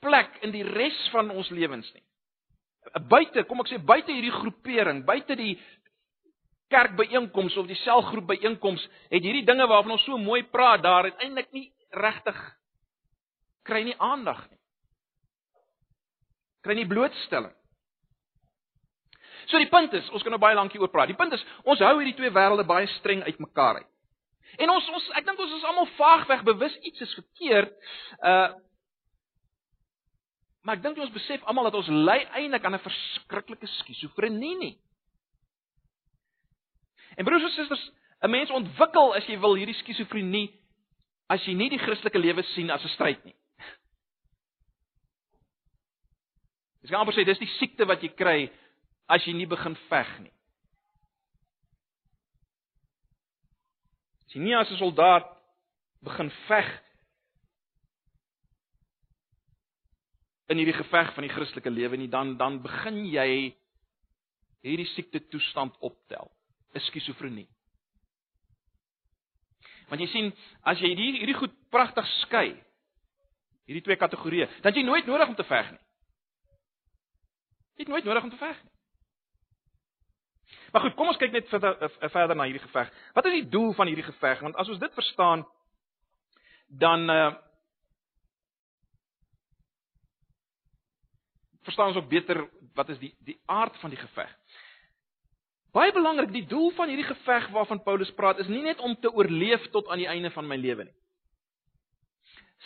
plek 0.05 0.37
in 0.45 0.53
die 0.53 0.65
res 0.65 0.99
van 1.12 1.31
ons 1.31 1.49
lewens 1.50 1.88
nie. 1.95 2.05
Buite 3.09 3.43
kom 3.49 3.65
ek 3.65 3.73
sê 3.73 3.81
buite 3.83 4.12
hierdie 4.12 4.35
groepering 4.35 5.05
buite 5.09 5.37
die 5.38 5.57
kerkbyeenkomste 6.73 7.61
of 7.61 7.68
die 7.70 7.78
selgroep 7.85 8.26
byeenkomste 8.32 8.90
het 9.11 9.23
hierdie 9.23 9.44
dinge 9.46 9.66
waarvan 9.70 9.94
ons 9.96 10.04
so 10.04 10.18
mooi 10.18 10.42
praat 10.50 10.82
daar 10.82 11.11
uiteindelik 11.11 11.52
nie 11.52 11.68
regtig 11.90 12.38
kry 13.66 13.82
nie 13.87 13.96
aandag 13.99 14.42
nie. 14.50 14.61
Kry 16.62 16.75
nie 16.78 16.87
blootstelling. 16.87 17.54
So 19.46 19.58
die 19.62 19.70
punt 19.70 19.94
is, 19.94 20.06
ons 20.11 20.25
kan 20.26 20.35
nou 20.35 20.42
baie 20.42 20.56
lank 20.58 20.75
hieroor 20.75 20.90
praat. 20.90 21.11
Die 21.11 21.18
punt 21.18 21.35
is, 21.37 21.42
ons 21.64 21.82
hou 21.82 21.94
hierdie 22.00 22.16
twee 22.18 22.32
wêrelde 22.35 22.66
baie 22.66 22.88
streng 22.99 23.23
uitmekaar 23.26 23.82
uit. 23.82 23.90
En 24.62 24.70
ons 24.73 24.87
ons 24.94 25.11
ek 25.18 25.26
dink 25.26 25.42
ons 25.42 25.56
is 25.58 25.66
almal 25.68 25.88
vaagweg 25.99 26.46
bewus 26.46 26.78
iets 26.82 27.04
is 27.06 27.18
verkeerd. 27.18 27.75
Uh 28.23 28.54
Maar 30.66 30.80
ek 30.80 30.82
dink 30.82 30.96
ons 30.99 31.12
besef 31.14 31.44
almal 31.46 31.68
dat 31.68 31.76
ons 31.78 31.88
ly 31.88 32.16
eintlik 32.40 32.64
aan 32.66 32.75
'n 32.75 32.82
verskriklike 32.82 33.68
skizofrenie 33.70 34.56
nie. 34.58 34.73
En 37.16 37.25
broers 37.25 37.42
en 37.42 37.50
susters, 37.50 37.92
'n 38.20 38.30
mens 38.30 38.50
ontwikkel 38.50 39.14
as 39.14 39.26
jy 39.26 39.38
wil 39.40 39.56
hierdie 39.56 39.76
skizofrenie 39.80 40.49
as 41.32 41.44
jy 41.46 41.54
nie 41.54 41.70
die 41.73 41.80
Christelike 41.80 42.18
lewe 42.18 42.42
sien 42.54 42.70
as 42.70 42.85
'n 42.85 42.88
stryd 42.94 43.25
nie. 43.25 43.37
Dis 46.80 46.90
gaan 46.90 47.00
amper 47.00 47.14
sê 47.14 47.25
dis 47.25 47.38
die 47.38 47.54
siekte 47.58 47.87
wat 47.87 48.02
jy 48.02 48.08
kry 48.08 48.50
as 49.08 49.25
jy 49.26 49.32
nie 49.32 49.46
begin 49.46 49.75
veg 49.88 50.18
nie. 50.20 50.32
As 54.26 54.35
jy 54.35 54.40
nie 54.40 54.54
as 54.54 54.70
'n 54.70 54.78
soldaat 54.78 55.26
begin 56.02 56.30
veg 56.46 56.82
in 60.49 60.58
hierdie 60.58 60.78
geveg 60.78 61.14
van 61.14 61.23
die 61.23 61.35
Christelike 61.35 61.70
lewe 61.70 61.96
nie, 61.96 62.08
dan 62.08 62.37
dan 62.37 62.62
begin 62.62 63.04
jy 63.06 63.56
hierdie 64.62 64.92
siekte 64.94 65.20
toestand 65.28 65.75
optel 65.80 66.36
is 66.76 66.87
skizofrenie. 66.90 67.49
Want 69.90 70.02
jy 70.02 70.09
sien, 70.11 70.30
as 70.66 70.80
jy 70.83 70.92
hierdie 70.92 71.21
hierdie 71.21 71.38
goed 71.38 71.54
pragtig 71.75 72.06
skei, 72.23 72.49
hierdie 73.66 73.85
twee 73.87 73.99
kategorieë, 74.00 74.49
dan 74.64 74.75
jy 74.75 74.87
nooit 74.87 75.06
nodig 75.06 75.30
om 75.30 75.38
te 75.38 75.47
veg 75.47 75.71
nie. 75.75 75.83
Jy 77.76 77.85
het 77.85 77.92
nooit 77.92 78.09
nodig 78.09 78.25
om 78.26 78.33
te 78.33 78.40
veg 78.40 78.56
nie. 78.64 78.73
Maar 80.73 80.83
goed, 80.83 80.95
kom 80.99 81.09
ons 81.09 81.18
kyk 81.21 81.33
net 81.33 81.49
verder, 81.49 81.76
eh, 81.80 82.09
verder 82.12 82.37
na 82.37 82.45
hierdie 82.45 82.62
geveg. 82.62 82.90
Wat 83.14 83.26
is 83.26 83.33
die 83.33 83.49
doel 83.49 83.73
van 83.75 83.87
hierdie 83.87 84.04
geveg? 84.04 84.40
Want 84.40 84.56
as 84.56 84.68
ons 84.68 84.78
dit 84.78 84.95
verstaan, 84.95 85.47
dan 86.68 87.11
uh 87.11 87.35
verstaan 91.66 91.87
ons 91.87 91.97
ook 91.97 92.09
beter 92.09 92.49
wat 92.75 92.88
is 92.88 92.99
die 92.99 93.14
die 93.26 93.40
aard 93.47 93.76
van 93.76 93.90
die 93.90 93.99
geveg. 93.99 94.37
Baie 95.76 95.92
belangrik, 95.92 96.30
die 96.33 96.47
doel 96.49 96.71
van 96.73 96.88
hierdie 96.88 97.04
geveg 97.04 97.50
waarvan 97.52 97.83
Paulus 97.85 98.12
praat 98.16 98.38
is 98.40 98.49
nie 98.49 98.62
net 98.64 98.78
om 98.80 98.95
te 99.00 99.11
oorleef 99.12 99.66
tot 99.75 99.90
aan 99.92 100.00
die 100.00 100.09
einde 100.09 100.30
van 100.33 100.47
my 100.49 100.56
lewe 100.56 100.87
nie. 100.87 100.95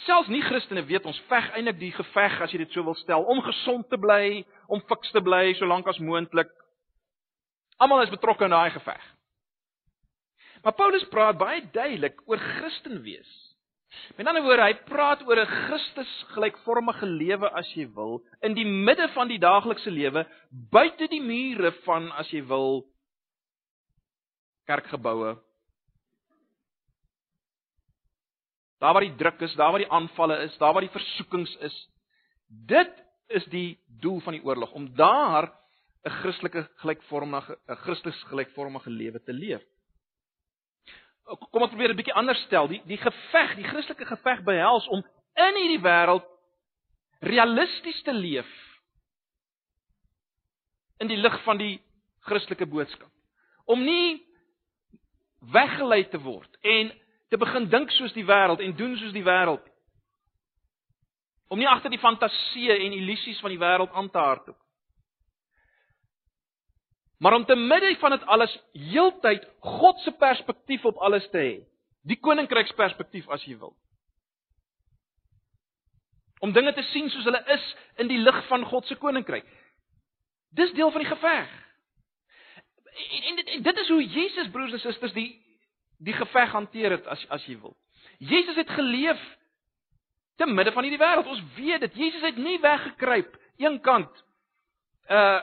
Selfs 0.05 0.31
nie 0.31 0.43
Christene 0.47 0.85
weet 0.87 1.09
ons 1.11 1.19
veg 1.29 1.49
eintlik 1.59 1.81
die 1.81 1.91
geveg 1.93 2.39
as 2.45 2.53
jy 2.55 2.61
dit 2.63 2.77
so 2.77 2.85
wil 2.87 2.95
stel 3.01 3.27
om 3.33 3.43
gesond 3.43 3.89
te 3.91 3.99
bly, 3.99 4.45
om 4.71 4.83
fiks 4.89 5.11
te 5.11 5.23
bly 5.27 5.57
solank 5.59 5.91
as 5.91 5.99
moontlik. 5.99 6.53
Almal 7.83 8.05
is 8.05 8.13
betrokke 8.15 8.47
in 8.47 8.55
daai 8.55 8.71
geveg. 8.77 9.03
Maar 10.63 10.77
Paulus 10.79 11.09
praat 11.11 11.41
baie 11.41 11.65
duidelik 11.75 12.23
oor 12.31 12.39
Christen 12.39 13.03
wees. 13.03 13.31
Met 14.15 14.29
ander 14.31 14.45
woorde, 14.47 14.69
hy 14.69 14.75
praat 14.87 15.27
oor 15.27 15.41
'n 15.41 15.51
Christus 15.67 16.13
gelykvormige 16.37 17.07
lewe 17.07 17.51
as 17.59 17.67
jy 17.75 17.89
wil, 17.95 18.23
in 18.41 18.55
die 18.55 18.65
midde 18.65 19.09
van 19.17 19.29
die 19.29 19.39
daaglikse 19.39 19.91
lewe, 19.91 20.27
buite 20.71 21.09
die 21.11 21.21
mure 21.21 21.73
van 21.83 22.13
as 22.13 22.31
jy 22.31 22.47
wil 22.47 22.85
kerkgeboue. 24.65 25.37
Daar 28.81 28.93
waar 28.93 29.05
die 29.05 29.17
druk 29.17 29.41
is, 29.41 29.55
daar 29.55 29.71
waar 29.71 29.83
die 29.83 29.93
aanvalle 29.93 30.39
is, 30.47 30.57
daar 30.59 30.73
waar 30.73 30.87
die 30.87 30.95
versoekings 30.95 31.57
is. 31.57 31.77
Dit 32.47 32.93
is 33.29 33.45
die 33.53 33.79
doel 34.01 34.21
van 34.21 34.33
die 34.33 34.45
oorlog 34.45 34.73
om 34.73 34.95
daar 34.97 35.53
'n 36.05 36.11
Christelike 36.11 36.69
gelykvormige 36.77 37.59
'n 37.69 37.77
Christus 37.77 38.23
gelykvormige 38.23 38.91
lewe 38.91 39.23
te 39.23 39.33
leef. 39.33 39.63
Kom 41.25 41.63
ons 41.63 41.71
probeer 41.71 41.91
'n 41.91 41.97
bietjie 41.97 42.15
anders 42.15 42.43
stel. 42.43 42.69
Die 42.69 42.83
die 42.87 42.97
geveg, 42.99 43.55
die 43.57 43.69
Christelike 43.69 44.07
geveg 44.07 44.43
behels 44.43 44.89
om 44.89 45.05
in 45.35 45.55
hierdie 45.55 45.83
wêreld 45.83 46.25
realisties 47.21 48.03
te 48.03 48.13
leef 48.13 48.49
in 50.99 51.09
die 51.09 51.17
lig 51.17 51.43
van 51.45 51.59
die 51.59 51.81
Christelike 52.21 52.67
boodskap. 52.67 53.11
Om 53.65 53.85
nie 53.85 54.27
weggelei 55.41 56.05
te 56.09 56.21
word 56.21 56.57
en 56.61 56.93
te 57.29 57.39
begin 57.39 57.69
dink 57.71 57.91
soos 57.95 58.13
die 58.13 58.27
wêreld 58.27 58.61
en 58.61 58.77
doen 58.77 58.97
soos 58.99 59.13
die 59.13 59.25
wêreld. 59.25 59.63
Om 61.51 61.59
nie 61.59 61.69
agter 61.69 61.91
die 61.91 62.03
fantasieë 62.03 62.77
en 62.85 62.97
illusies 62.99 63.41
van 63.43 63.55
die 63.55 63.61
wêreld 63.61 63.93
aan 63.93 64.11
te 64.11 64.19
hardloop. 64.19 64.59
Maar 67.21 67.37
om 67.37 67.45
te 67.45 67.57
midde 67.57 67.97
van 68.01 68.11
dit 68.11 68.27
alles 68.27 68.53
heeltyd 68.73 69.49
God 69.61 69.99
se 70.01 70.13
perspektief 70.13 70.85
op 70.85 70.97
alles 70.97 71.27
te 71.31 71.39
hê. 71.39 71.55
Die 72.09 72.17
koninkryksperspektief 72.17 73.29
as 73.29 73.45
jy 73.45 73.59
wil. 73.61 73.75
Om 76.41 76.53
dinge 76.57 76.73
te 76.73 76.83
sien 76.93 77.11
soos 77.13 77.27
hulle 77.29 77.43
is 77.53 77.67
in 78.01 78.09
die 78.09 78.19
lig 78.19 78.39
van 78.49 78.65
God 78.65 78.87
se 78.89 78.97
koninkryk. 78.97 79.45
Dis 80.57 80.73
deel 80.73 80.91
van 80.91 81.05
die 81.05 81.11
geveg. 81.11 81.51
En, 83.01 83.23
en, 83.23 83.45
en 83.47 83.63
dit 83.63 83.77
is 83.77 83.89
hoe 83.89 84.05
Jesus 84.05 84.51
broers 84.51 84.73
en 84.73 84.81
susters 84.81 85.13
die 85.13 85.31
die 86.01 86.17
geveg 86.17 86.53
hanteer 86.57 86.91
het 86.97 87.07
as 87.07 87.23
as 87.29 87.45
jy 87.45 87.59
wil. 87.61 87.77
Jesus 88.19 88.57
het 88.57 88.71
geleef 88.71 89.21
te 90.41 90.47
midde 90.47 90.73
van 90.73 90.87
hierdie 90.87 91.01
wêreld. 91.01 91.29
Ons 91.29 91.43
weet 91.57 91.81
dit. 91.85 91.95
Jesus 91.95 92.25
het 92.25 92.37
nie 92.41 92.59
weggekruip 92.61 93.37
eenkant 93.61 94.25
uh 95.09 95.41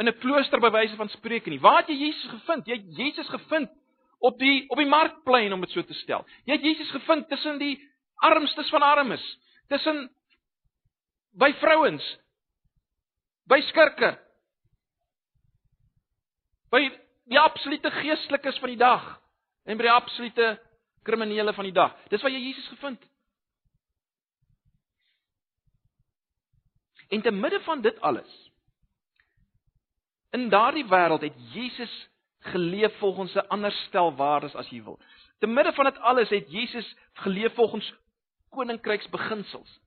in 0.00 0.08
'n 0.08 0.18
klooster 0.18 0.60
by 0.60 0.70
wyse 0.70 0.96
van 0.96 1.08
spreuke 1.08 1.50
nie. 1.50 1.60
Waar 1.60 1.76
het 1.76 1.88
jy 1.88 1.96
Jesus 2.06 2.30
gevind? 2.30 2.66
Jy 2.66 2.76
het 2.76 2.96
Jesus 2.96 3.28
gevind 3.28 3.70
op 4.18 4.38
die 4.38 4.64
op 4.68 4.76
die 4.76 4.88
markplein 4.88 5.52
om 5.52 5.60
dit 5.60 5.70
so 5.70 5.82
te 5.82 5.94
stel. 5.94 6.24
Jy 6.44 6.52
het 6.52 6.62
Jesus 6.62 6.90
gevind 6.90 7.28
tussen 7.28 7.58
die 7.58 7.76
armstes 8.14 8.68
van 8.68 8.82
armes, 8.82 9.24
tussen 9.68 10.10
by 11.32 11.52
vrouens, 11.60 12.04
by 13.44 13.60
skurke, 13.60 14.18
by 16.70 16.82
die 17.30 17.40
absolute 17.40 17.90
geestelikes 17.90 18.58
van 18.58 18.68
die 18.68 18.80
dag 18.80 19.06
en 19.64 19.78
by 19.78 19.86
die 19.86 19.92
absolute 19.92 20.50
kriminele 21.02 21.52
van 21.52 21.64
die 21.64 21.74
dag. 21.74 21.96
Dis 22.10 22.22
waar 22.22 22.32
jy 22.32 22.40
Jesus 22.40 22.68
gevind. 22.68 23.02
En 27.10 27.22
te 27.22 27.30
midde 27.30 27.60
van 27.66 27.82
dit 27.82 28.00
alles 28.00 28.50
In 30.30 30.48
daardie 30.48 30.86
wêreld 30.86 31.20
het 31.26 31.34
Jesus 31.52 32.08
geleef 32.38 32.98
volgens 32.98 33.34
'n 33.34 33.48
ander 33.48 33.72
stel 33.72 34.14
waardes 34.14 34.54
as 34.54 34.68
jy 34.68 34.82
wil. 34.82 34.98
Te 35.38 35.46
midde 35.46 35.72
van 35.72 35.84
dit 35.84 35.98
alles 35.98 36.28
het 36.28 36.50
Jesus 36.50 36.96
geleef 37.12 37.54
volgens 37.54 37.94
koninkryksbeginsels. 38.48 39.80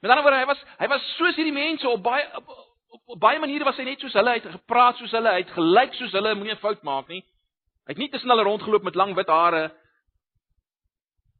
Met 0.00 0.10
ander 0.10 0.22
woorde, 0.22 0.38
hy 0.38 0.46
was 0.46 0.64
hy 0.78 0.86
was 0.86 1.16
soos 1.16 1.34
hierdie 1.34 1.52
mense 1.52 1.88
op 1.88 2.02
baie 2.02 2.36
op, 2.36 2.67
op, 2.88 3.02
op 3.04 3.20
baie 3.20 3.38
maniere 3.38 3.64
was 3.64 3.76
hy 3.76 3.84
net 3.88 4.00
soos 4.00 4.16
hulle, 4.16 4.34
hy 4.34 4.40
het 4.40 4.52
gepraat 4.52 5.00
soos 5.00 5.12
hulle, 5.16 5.32
hy 5.32 5.42
het 5.42 5.52
gelyk 5.56 5.96
soos 5.98 6.14
hulle, 6.16 6.34
moenie 6.34 6.54
'n 6.54 6.62
fout 6.62 6.82
maak 6.82 7.08
nie. 7.08 7.22
Hy 7.86 7.94
het 7.94 7.98
nie 7.98 8.10
tussen 8.12 8.30
hulle 8.30 8.44
rondgeloop 8.44 8.82
met 8.82 8.94
lang 8.94 9.14
wit 9.16 9.28
hare 9.28 9.74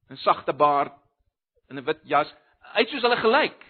en 0.09 0.17
sagte 0.17 0.53
baard 0.53 0.95
en 1.69 1.79
'n 1.79 1.85
wit 1.85 2.01
jas. 2.05 2.35
Hy 2.75 2.81
het 2.81 2.89
soos 2.89 3.03
hulle 3.03 3.17
gelyk. 3.17 3.61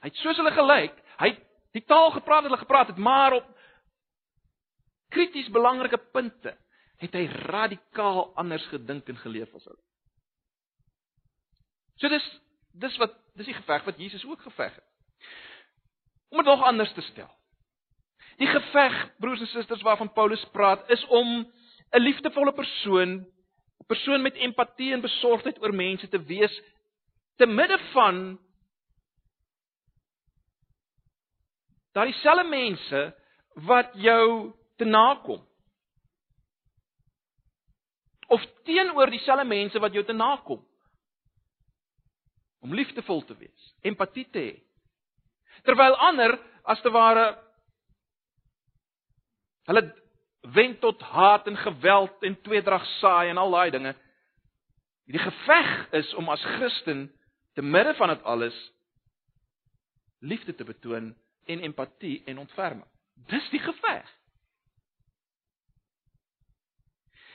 Hy 0.00 0.08
het 0.08 0.16
soos 0.16 0.36
hulle 0.36 0.52
gelyk. 0.52 0.96
Hy 1.18 1.28
het 1.28 1.40
die 1.72 1.84
taal 1.84 2.10
gepraat 2.10 2.42
wat 2.42 2.50
hulle 2.50 2.64
gepraat 2.64 2.86
het, 2.86 2.96
maar 2.96 3.32
op 3.32 3.46
krities 5.10 5.50
belangrike 5.50 5.98
punte 5.98 6.56
het 6.98 7.12
hy 7.12 7.26
radikaal 7.26 8.34
anders 8.36 8.66
gedink 8.66 9.08
en 9.08 9.16
geleef 9.16 9.54
as 9.54 9.64
hulle. 9.64 9.82
So 11.96 12.08
dis 12.08 12.40
dis 12.72 12.96
wat 12.96 13.16
dis 13.34 13.46
die 13.46 13.54
geveg 13.54 13.84
wat 13.84 13.98
Jesus 13.98 14.24
ook 14.24 14.40
geveg 14.40 14.74
het. 14.74 14.89
Om 16.30 16.36
dit 16.36 16.46
nog 16.46 16.62
anders 16.62 16.92
te 16.92 17.00
stel. 17.00 17.30
Die 18.40 18.48
geveg, 18.48 19.16
broers 19.18 19.40
en 19.40 19.46
susters 19.46 19.82
waarvan 19.82 20.12
Paulus 20.12 20.44
praat, 20.52 20.88
is 20.90 21.06
om 21.06 21.52
'n 21.90 22.00
liefdevolle 22.00 22.52
persoon, 22.52 23.10
'n 23.80 23.86
persoon 23.86 24.22
met 24.22 24.34
empatie 24.34 24.92
en 24.92 25.00
besorgdheid 25.00 25.62
oor 25.62 25.74
mense 25.74 26.08
te 26.08 26.22
wees 26.22 26.62
te 27.36 27.46
midde 27.46 27.78
van 27.92 28.38
daardie 31.92 32.14
selfde 32.20 32.48
mense 32.48 33.00
wat 33.54 33.94
jou 33.94 34.52
te 34.76 34.84
nakom. 34.84 35.40
Of 38.28 38.44
teenoor 38.64 39.10
dieselfde 39.10 39.44
mense 39.44 39.78
wat 39.78 39.92
jou 39.92 40.04
te 40.04 40.12
nakom. 40.12 40.60
Om 42.60 42.74
liefdevol 42.74 43.24
te 43.24 43.36
wees, 43.40 43.72
empatie 43.80 44.26
te 44.30 44.38
hê. 44.38 44.69
Terwyl 45.64 45.96
ander 45.96 46.38
as 46.64 46.80
te 46.80 46.90
ware 46.90 47.26
hulle 49.70 49.84
wend 50.40 50.80
tot 50.80 51.02
haat 51.02 51.46
en 51.46 51.56
geweld 51.56 52.22
en 52.26 52.40
tweedrag 52.42 52.84
saai 52.98 53.28
en 53.30 53.38
al 53.38 53.50
daai 53.50 53.70
dinge. 53.70 53.94
Die 55.10 55.20
geveg 55.20 55.72
is 56.00 56.14
om 56.14 56.28
as 56.28 56.44
Christen 56.56 57.08
te 57.54 57.62
midde 57.62 57.94
van 57.94 58.08
dit 58.08 58.22
alles 58.22 58.56
liefde 60.20 60.54
te 60.54 60.64
betoon 60.64 61.12
en 61.46 61.60
empatie 61.60 62.22
en 62.26 62.38
ontferming. 62.38 62.86
Dis 63.14 63.48
die 63.50 63.60
geveg. 63.60 64.08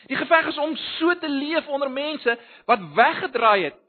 Die 0.05 0.17
geveg 0.17 0.47
is 0.47 0.57
om 0.61 0.75
so 0.77 1.15
te 1.19 1.29
leef 1.29 1.67
onder 1.67 1.91
mense 1.91 2.38
wat 2.65 2.83
weggedraai 2.93 3.63
het 3.63 3.79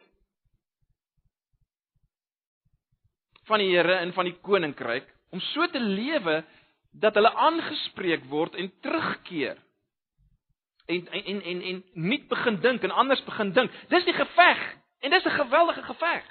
van 3.46 3.62
die 3.62 3.70
Here 3.70 4.00
en 4.02 4.12
van 4.12 4.28
die 4.28 4.36
koninkryk, 4.42 5.08
om 5.30 5.40
so 5.52 5.66
te 5.70 5.80
lewe 5.80 6.40
dat 6.96 7.14
hulle 7.14 7.32
aangespreek 7.34 8.24
word 8.30 8.54
en 8.54 8.70
terugkeer. 8.80 9.58
En 10.86 11.08
en 11.08 11.24
en 11.24 11.42
en, 11.42 11.62
en 11.62 11.82
nie 11.92 12.20
begin 12.28 12.60
dink 12.60 12.82
en 12.82 12.90
anders 12.90 13.24
begin 13.24 13.52
dink. 13.52 13.74
Dis 13.90 14.04
die 14.04 14.14
geveg 14.14 14.62
en 15.00 15.10
dis 15.10 15.24
'n 15.24 15.38
geweldige 15.40 15.82
geveg. 15.82 16.24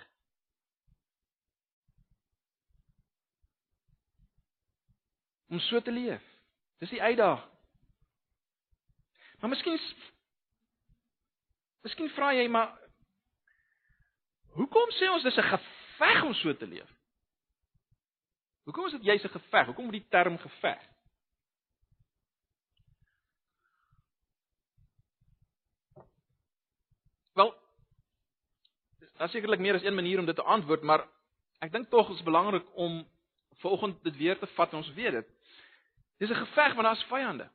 Om 5.50 5.60
so 5.60 5.82
te 5.82 5.92
leef. 5.92 6.24
Dis 6.80 6.90
die 6.90 7.02
uitdaging. 7.02 7.52
Maar 9.40 9.50
miskien 9.50 9.80
Miskien 11.82 12.10
vra 12.10 12.34
jy 12.34 12.48
maar 12.48 12.80
Hoekom 14.56 14.92
sê 14.98 15.10
ons 15.12 15.24
dis 15.24 15.38
'n 15.38 15.50
geveg 15.52 16.24
om 16.24 16.34
so 16.34 16.56
te 16.56 16.68
leef? 16.68 16.95
Hoekom 18.66 18.86
is 18.86 18.98
dit 18.98 19.06
jy's 19.06 19.24
'n 19.24 19.30
geveg? 19.30 19.66
Hoekom 19.66 19.86
word 19.86 20.00
die 20.00 20.10
term 20.10 20.38
geveg? 20.38 20.82
Wel, 27.34 27.54
daar 29.18 29.30
sekerlik 29.30 29.60
meer 29.60 29.76
as 29.76 29.84
een 29.84 29.96
manier 29.96 30.20
om 30.20 30.26
dit 30.26 30.36
te 30.36 30.44
antwoord, 30.44 30.82
maar 30.82 31.06
ek 31.60 31.72
dink 31.72 31.90
tog 31.90 32.10
is 32.10 32.24
belangrik 32.24 32.66
om 32.76 33.06
vanoggend 33.62 34.04
dit 34.04 34.18
weer 34.18 34.40
te 34.40 34.48
vat 34.48 34.72
en 34.72 34.78
ons 34.78 34.94
weet 34.94 35.12
dit. 35.12 35.28
Dis 36.18 36.30
'n 36.30 36.46
geveg 36.46 36.74
want 36.74 36.88
daar's 36.88 37.04
vyande. 37.04 37.50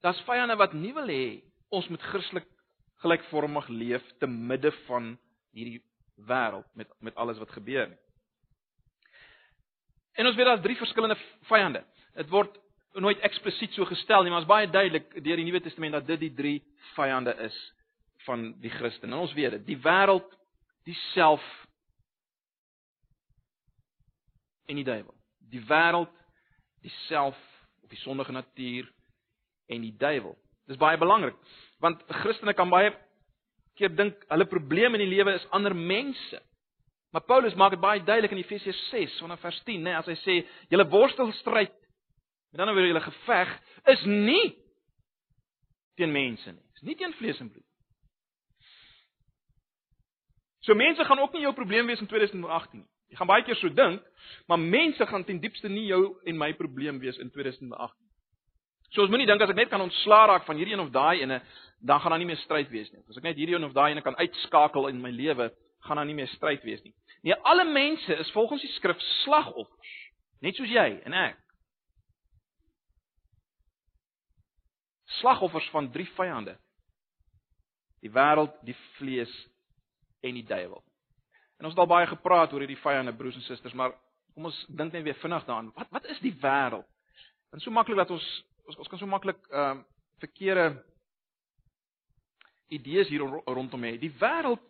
Daar's 0.00 0.22
vyande 0.22 0.56
wat 0.56 0.72
nie 0.72 0.94
wil 0.94 1.08
hê 1.08 1.42
ons 1.68 1.88
moet 1.88 2.02
Christelik 2.02 2.48
gelykvormig 2.96 3.68
leef 3.68 4.16
te 4.18 4.26
midde 4.26 4.72
van 4.86 5.18
hierdie 5.50 5.82
wêreld 6.16 6.66
met 6.74 6.88
met 7.00 7.14
alles 7.14 7.38
wat 7.38 7.50
gebeur 7.50 7.88
nie. 7.88 7.98
En 10.12 10.26
ons 10.26 10.36
weet 10.36 10.46
daar's 10.46 10.62
drie 10.62 10.76
verskillende 10.76 11.16
vyande. 11.48 11.84
Dit 12.14 12.28
word 12.28 12.58
nooit 12.92 13.20
eksplisiet 13.24 13.72
so 13.72 13.84
gestel 13.88 14.22
nie, 14.22 14.30
maar 14.30 14.44
is 14.44 14.50
baie 14.50 14.68
duidelik 14.68 15.14
deur 15.24 15.40
die 15.40 15.44
Nuwe 15.44 15.60
Testament 15.60 15.96
dat 15.96 16.06
dit 16.06 16.20
die 16.20 16.34
drie 16.34 16.58
vyande 16.94 17.34
is 17.46 17.56
van 18.26 18.52
die 18.60 18.70
Christen. 18.70 19.12
En 19.12 19.24
ons 19.24 19.32
weet 19.32 19.56
dit, 19.56 19.66
die 19.66 19.78
wêreld, 19.80 20.28
die 20.84 20.96
self 21.12 21.42
en 24.68 24.76
die 24.76 24.84
duiwel. 24.84 25.14
Die 25.50 25.64
wêreld, 25.68 26.12
die 26.84 26.92
self 27.06 27.38
of 27.82 27.90
die 27.90 27.98
sondige 28.04 28.32
natuur 28.32 28.92
en 29.72 29.80
die 29.80 29.96
duiwel. 29.96 30.36
Dis 30.68 30.80
baie 30.80 31.00
belangrik 31.00 31.38
want 31.82 32.02
Christene 32.22 32.54
kan 32.54 32.70
baie 32.70 32.92
keer 33.78 33.92
dink 33.96 34.24
hulle 34.28 34.46
probleem 34.50 34.94
in 34.96 35.04
die 35.04 35.12
lewe 35.12 35.34
is 35.36 35.46
ander 35.50 35.74
mense. 35.74 36.40
Maar 37.12 37.24
Paulus 37.28 37.54
maak 37.54 37.74
dit 37.74 37.82
baie 37.82 38.00
duidelik 38.04 38.32
in 38.32 38.40
Efesiërs 38.40 38.80
6 38.90 39.18
vanaf 39.24 39.40
vers 39.44 39.60
10, 39.68 39.82
né, 39.84 39.96
as 39.98 40.08
hy 40.08 40.16
sê 40.22 40.38
julle 40.72 40.88
worstelstryd 40.88 41.74
met 42.52 42.60
ander 42.60 42.76
woorde 42.76 42.92
julle 42.92 43.04
geveg 43.04 43.52
is 43.92 44.06
nie 44.08 44.54
teen 46.00 46.12
mense 46.12 46.52
nie. 46.52 46.64
Dis 46.76 46.88
nie 46.88 46.96
teen 47.00 47.14
vlees 47.18 47.40
en 47.40 47.50
bloed. 47.52 47.68
So 50.62 50.74
mense 50.78 51.04
gaan 51.04 51.18
ook 51.18 51.34
nie 51.34 51.42
jou 51.42 51.52
probleem 51.56 51.88
wees 51.90 52.00
in 52.00 52.08
2018 52.08 52.80
nie. 52.80 52.88
Jy 53.12 53.18
gaan 53.18 53.28
baie 53.28 53.44
keer 53.44 53.58
so 53.60 53.68
dink, 53.68 54.04
maar 54.48 54.60
mense 54.60 55.04
gaan 55.06 55.24
ten 55.28 55.40
diepste 55.42 55.68
nie 55.68 55.84
jou 55.90 56.14
en 56.24 56.38
my 56.40 56.52
probleem 56.56 57.00
wees 57.02 57.18
in 57.20 57.28
2018. 57.34 57.92
So 58.92 59.00
ons 59.00 59.12
moenie 59.12 59.26
dink 59.28 59.40
as 59.40 59.50
ek 59.52 59.56
net 59.56 59.70
kan 59.72 59.80
ontslaa 59.80 60.26
raak 60.28 60.44
van 60.44 60.58
hierdie 60.60 60.74
een 60.76 60.84
of 60.84 60.92
daai 60.92 61.22
ene, 61.22 61.40
dan 61.80 62.00
gaan 62.00 62.12
daar 62.12 62.20
nie 62.20 62.28
meer 62.28 62.40
stryd 62.44 62.68
wees 62.70 62.90
nie. 62.92 63.00
As 63.08 63.16
ek 63.16 63.24
net 63.24 63.38
hierdie 63.40 63.56
een 63.56 63.64
of 63.64 63.72
daai 63.76 63.94
ene 63.94 64.04
kan 64.04 64.18
uitskakel 64.20 64.90
in 64.90 65.00
my 65.00 65.10
lewe, 65.14 65.48
gaan 65.86 65.96
daar 65.96 66.08
nie 66.08 66.16
meer 66.18 66.28
stryd 66.34 66.62
wees 66.66 66.82
nie. 66.84 66.92
Nee, 67.24 67.34
alle 67.48 67.64
mense 67.64 68.18
is 68.20 68.30
volgens 68.36 68.62
die 68.62 68.70
skrif 68.76 69.00
slagoffers, 69.22 69.94
net 70.44 70.58
soos 70.58 70.70
jy 70.70 70.86
en 71.06 71.16
ek. 71.16 71.40
Slagoffers 75.22 75.68
van 75.72 75.88
drie 75.94 76.08
vyande. 76.18 76.58
Die 78.02 78.10
wêreld, 78.12 78.54
die 78.66 78.76
vlees 78.98 79.32
en 80.26 80.36
die 80.36 80.46
duiwel. 80.46 80.82
En 81.60 81.68
ons 81.68 81.76
het 81.76 81.82
al 81.82 81.90
baie 81.90 82.08
gepraat 82.10 82.52
oor 82.52 82.64
hierdie 82.64 82.80
vyande 82.82 83.14
broers 83.16 83.38
en 83.38 83.44
susters, 83.46 83.76
maar 83.78 83.94
kom 84.34 84.48
ons 84.50 84.64
dink 84.68 84.92
net 84.92 85.04
weer 85.06 85.20
vinnig 85.22 85.44
daaraan. 85.46 85.70
Wat 85.76 85.92
wat 85.94 86.08
is 86.12 86.20
die 86.20 86.34
wêreld? 86.42 86.88
Is 87.52 87.64
so 87.64 87.70
maklik 87.70 88.00
dat 88.00 88.10
ons 88.10 88.26
ons, 88.66 88.76
ons 88.76 88.88
kan 88.88 88.98
so 89.00 89.10
maklik 89.10 89.40
ehm 89.50 89.82
uh, 89.82 89.84
verkeerde 90.22 90.66
idees 92.70 93.08
hier 93.10 93.24
rondom 93.46 93.82
hê. 93.82 93.96
Die 93.98 94.12
wêreld 94.20 94.62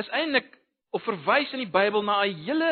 is 0.00 0.08
eintlik 0.08 0.48
of 0.96 1.04
verwys 1.04 1.52
in 1.52 1.60
die 1.60 1.70
Bybel 1.70 2.02
na 2.02 2.22
'n 2.24 2.40
hele 2.46 2.70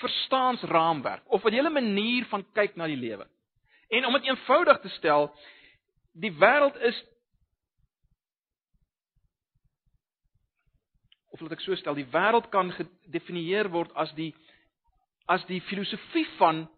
verstaansraamwerk 0.00 1.22
of 1.26 1.44
'n 1.44 1.52
hele 1.52 1.70
manier 1.70 2.24
van 2.32 2.46
kyk 2.52 2.76
na 2.76 2.86
die 2.86 2.96
lewe. 2.96 3.26
En 3.88 4.04
om 4.06 4.12
dit 4.12 4.24
eenvoudig 4.24 4.80
te 4.80 4.88
stel, 4.88 5.34
die 6.12 6.32
wêreld 6.32 6.76
is 6.76 7.04
of 11.30 11.40
laat 11.40 11.52
ek 11.52 11.60
so 11.60 11.74
stel, 11.74 11.94
die 11.94 12.10
wêreld 12.10 12.48
kan 12.50 12.72
gedefinieer 12.72 13.70
word 13.70 13.92
as 13.94 14.12
die 14.14 14.34
as 15.26 15.44
die 15.46 15.60
filosofie 15.60 16.26
van 16.38 16.68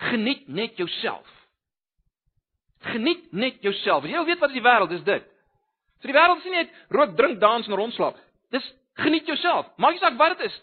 geniet 0.00 0.48
net 0.48 0.76
jouself. 0.76 1.28
Geniet 2.78 3.32
net 3.32 3.60
jouself. 3.60 4.06
Jy 4.08 4.24
weet 4.24 4.40
wat 4.40 4.54
die 4.54 4.64
wêreld 4.64 4.94
is 4.96 5.04
dit. 5.04 5.26
So 6.00 6.08
die 6.08 6.16
wêreld 6.16 6.40
is 6.40 6.48
nie 6.48 6.56
net 6.62 6.72
rook, 6.88 7.12
drink, 7.16 7.40
dans 7.40 7.68
en 7.68 7.76
rondslaap. 7.76 8.18
Dis 8.54 8.66
geniet 9.02 9.28
jouself. 9.28 9.68
Maak 9.76 9.96
nie 9.96 10.02
saak 10.02 10.16
wat 10.20 10.38
dit 10.38 10.46
is. 10.48 10.56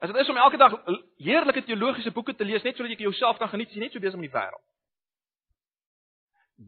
As 0.00 0.12
dit 0.12 0.20
is 0.20 0.32
om 0.32 0.40
elke 0.40 0.60
dag 0.60 0.74
heerlike 1.20 1.64
teologiese 1.64 2.12
boeke 2.12 2.34
te 2.36 2.44
lees 2.44 2.64
net 2.64 2.76
sodat 2.76 2.92
jy 2.92 3.06
jouself 3.06 3.38
kan 3.40 3.52
geniet, 3.52 3.70
is 3.72 3.76
jy 3.76 3.84
net 3.84 3.92
so 3.92 4.00
besig 4.00 4.20
met 4.20 4.30
die 4.30 4.38
wêreld. 4.38 4.64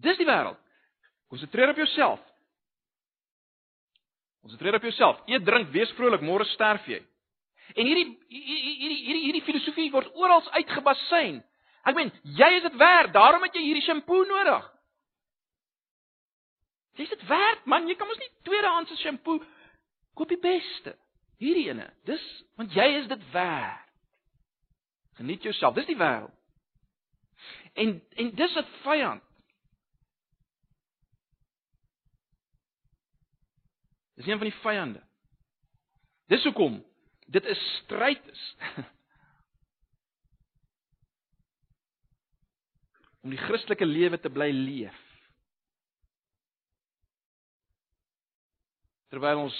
Dis 0.04 0.20
die 0.20 0.28
wêreld. 0.28 0.60
Konsentreer 1.32 1.72
op 1.72 1.80
jouself. 1.80 2.20
Konsentreer 4.44 4.76
op 4.78 4.84
jouself. 4.86 5.20
Eet, 5.26 5.44
drink, 5.44 5.72
wees 5.74 5.92
vrolik, 5.98 6.24
môre 6.24 6.46
sterf 6.52 6.84
jy. 6.88 7.00
En 7.74 7.86
hierdie 7.86 8.06
hierdie 8.28 8.76
hierdie 8.78 9.22
hierdie 9.24 9.44
filosofie 9.46 9.90
word 9.90 10.12
oral 10.14 10.44
uitgebasyn. 10.58 11.42
Ek 11.86 11.94
meen, 11.94 12.12
jy 12.38 12.48
is 12.58 12.64
dit 12.66 12.76
werd, 12.80 13.12
daarom 13.14 13.42
het 13.46 13.54
jy 13.54 13.62
hierdie 13.62 13.84
shampoo 13.86 14.24
nodig. 14.26 14.64
Jy 16.96 17.04
is 17.04 17.12
dit 17.12 17.26
werd, 17.28 17.66
man, 17.66 17.88
jy 17.88 17.94
kan 17.98 18.08
mos 18.08 18.18
nie 18.22 18.32
tweedehandse 18.48 18.96
shampoo 19.02 19.42
koop 20.16 20.30
die 20.32 20.40
beste. 20.40 20.96
Hierdie 21.42 21.68
ene, 21.68 21.90
dis 22.08 22.24
want 22.56 22.72
jy 22.74 22.86
is 23.02 23.10
dit 23.10 23.30
werd. 23.34 23.84
Geniet 25.20 25.44
jouself, 25.44 25.74
dis 25.76 25.88
die 25.88 25.98
wêreld. 25.98 26.32
En 27.76 28.00
en 28.16 28.34
dis 28.34 28.56
'n 28.56 28.68
vyand. 28.82 29.22
Dis 34.16 34.26
een 34.26 34.38
van 34.38 34.48
die 34.48 34.60
vyande. 34.60 35.02
Dis 36.26 36.44
hoekom 36.44 36.80
dit 37.26 37.44
'n 37.44 37.54
stryd 37.54 38.26
is. 38.26 38.56
om 43.26 43.32
die 43.34 43.42
Christelike 43.42 43.86
lewe 43.86 44.18
te 44.22 44.30
bly 44.30 44.52
leef. 44.54 44.98
Terwyl 49.10 49.40
ons 49.48 49.56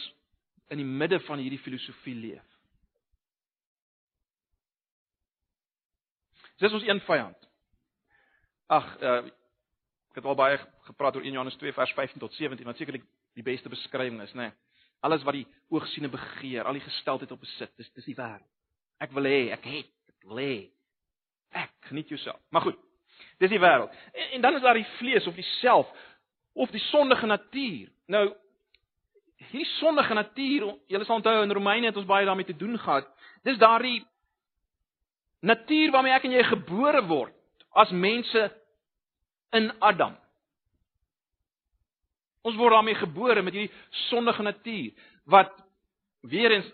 in 0.71 0.79
die 0.79 0.87
midde 0.87 1.19
van 1.27 1.43
hierdie 1.43 1.59
filosofie 1.59 2.15
leef. 2.15 2.53
Dis 6.63 6.73
ons 6.79 6.87
een 6.87 7.03
vyand. 7.09 7.49
Ag, 8.71 8.87
uh, 9.03 9.19
ek 10.15 10.21
het 10.21 10.31
al 10.31 10.39
baie 10.39 10.63
gepraat 10.87 11.19
oor 11.19 11.27
1 11.27 11.35
Johannes 11.35 11.59
2 11.59 11.75
vers 11.75 11.95
15 11.99 12.23
tot 12.23 12.39
17, 12.39 12.67
wat 12.71 12.79
sekerlik 12.79 13.05
die 13.35 13.45
beste 13.47 13.71
beskrywing 13.73 14.23
is, 14.23 14.35
né? 14.39 14.47
Nee. 14.47 14.66
Alles 15.05 15.25
wat 15.27 15.37
die 15.37 15.47
oog 15.69 15.87
sien 15.93 16.05
en 16.05 16.11
begeer, 16.11 16.65
al 16.65 16.79
die 16.79 16.85
gesteldheid 16.85 17.33
op 17.33 17.41
besit, 17.41 17.73
dis 17.77 17.91
dis 17.95 18.09
die 18.09 18.17
wêreld. 18.17 18.49
Ek 19.03 19.13
wil 19.13 19.29
hê, 19.29 19.51
ek 19.53 19.65
het, 19.69 19.93
ek 20.09 20.29
wil 20.31 20.41
hê. 20.41 20.57
Ek 21.57 21.73
geniet 21.91 22.09
jouself. 22.09 22.41
Maar 22.51 22.69
goed. 22.69 22.81
Dis 23.41 23.53
die 23.53 23.61
wêreld. 23.61 23.93
En, 24.13 24.31
en 24.39 24.47
dan 24.47 24.57
is 24.57 24.65
daar 24.65 24.79
die 24.79 24.89
vlees 24.97 25.27
of 25.27 25.37
die 25.37 25.47
self 25.61 25.91
of 26.57 26.73
die 26.73 26.83
sondige 26.89 27.27
natuur. 27.29 27.89
Nou 28.09 28.27
hierdie 29.37 29.69
sondige 29.77 30.15
natuur, 30.17 30.69
julle 30.89 31.05
sal 31.05 31.21
onthou 31.21 31.43
in 31.45 31.53
Romeine 31.53 31.91
het 31.91 31.97
ons 32.01 32.09
baie 32.09 32.27
daarmee 32.27 32.49
te 32.49 32.57
doen 32.57 32.79
gehad. 32.79 33.09
Dis 33.45 33.59
daardie 33.61 34.01
natuur 35.45 35.93
waarmee 35.93 36.17
ek 36.17 36.25
en 36.27 36.37
jy 36.37 36.45
gebore 36.49 37.03
word 37.07 37.35
as 37.77 37.93
mense 37.93 38.47
in 39.57 39.69
Adam. 39.85 40.17
Ons 42.47 42.59
word 42.61 42.77
daarmee 42.77 42.99
gebore 42.99 43.43
met 43.43 43.57
hierdie 43.57 43.75
sondige 44.07 44.43
natuur 44.47 44.93
wat 45.27 45.53
weer 46.31 46.55
eens 46.55 46.69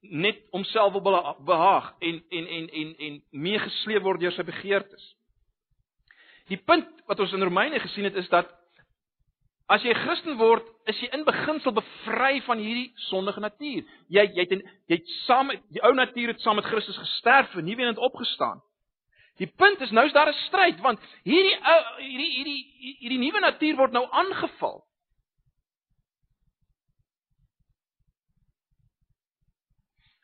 net 0.00 0.40
homself 0.50 0.92
wil 0.92 1.36
behaag 1.46 1.92
en 1.98 2.22
en 2.28 2.46
en 2.46 2.68
en 2.68 2.94
en 2.96 3.20
meegesleep 3.30 4.02
word 4.02 4.20
deur 4.20 4.34
sy 4.34 4.42
begeertes. 4.42 5.04
Die 6.50 6.58
punt 6.58 6.88
wat 7.06 7.20
ons 7.22 7.32
in 7.32 7.44
Romeine 7.44 7.80
gesien 7.80 8.08
het 8.08 8.16
is 8.18 8.28
dat 8.32 8.50
as 9.72 9.84
jy 9.86 9.94
Christen 9.94 10.36
word, 10.36 10.66
is 10.90 10.98
jy 11.00 11.08
in 11.14 11.24
beginsel 11.24 11.72
bevry 11.72 12.40
van 12.48 12.60
hierdie 12.60 12.90
sondige 13.08 13.40
natuur. 13.40 13.86
Jy 14.12 14.24
jy 14.34 14.44
het 14.44 14.52
jy 14.90 14.98
het 14.98 15.14
saam 15.22 15.52
die 15.72 15.82
ou 15.86 15.92
natuur 15.94 16.34
het 16.34 16.42
saam 16.42 16.58
met 16.58 16.68
Christus 16.68 16.98
gesterf 16.98 17.54
en 17.56 17.68
nuwe 17.68 17.86
het 17.86 18.00
opgestaan. 18.02 18.60
Die 19.40 19.48
punt 19.48 19.80
is 19.80 19.90
nou 19.90 20.04
is 20.06 20.12
daar 20.12 20.28
'n 20.28 20.40
stryd 20.48 20.80
want 20.80 21.00
hierdie 21.24 21.56
ou 21.56 21.80
hierdie 22.00 22.32
hierdie 22.36 22.96
hierdie 23.00 23.18
nuwe 23.18 23.40
natuur 23.40 23.76
word 23.76 23.92
nou 23.92 24.06
aangeval. 24.10 24.82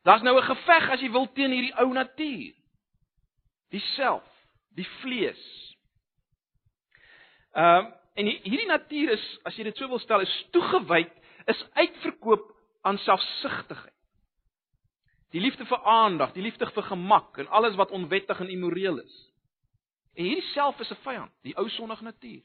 Daar's 0.09 0.23
nou 0.23 0.38
'n 0.40 0.42
geveg 0.42 0.88
as 0.90 1.01
jy 1.01 1.11
wil 1.11 1.33
teen 1.33 1.53
hierdie 1.53 1.77
ou 1.77 1.92
natuur. 1.92 2.55
Die 3.68 3.81
self, 3.81 4.25
die 4.73 4.88
vlees. 5.01 5.42
Ehm 7.53 7.87
uh, 7.87 7.92
en 8.14 8.27
hierdie 8.27 8.66
natuur 8.66 9.11
is, 9.11 9.38
as 9.44 9.57
jy 9.57 9.64
dit 9.68 9.77
so 9.77 9.88
wil 9.88 9.99
stel, 9.99 10.21
is 10.21 10.47
toegewy, 10.51 11.05
is 11.47 11.61
uitverkoop 11.73 12.57
aan 12.83 12.99
selfsugtigheid. 12.99 13.94
Die 15.31 15.40
liefde 15.40 15.66
vir 15.66 15.85
aandag, 15.85 16.33
die 16.33 16.42
liefde 16.42 16.66
vir 16.71 16.83
gemak 16.83 17.38
en 17.38 17.49
alles 17.49 17.77
wat 17.77 17.90
onwettig 17.90 18.40
en 18.40 18.49
immoreel 18.49 18.99
is. 18.99 19.33
En 20.14 20.25
hierdie 20.25 20.51
self 20.53 20.81
is 20.81 20.90
'n 20.90 21.03
vyand, 21.05 21.33
die 21.42 21.57
ou 21.57 21.68
sondige 21.68 22.03
natuur. 22.03 22.42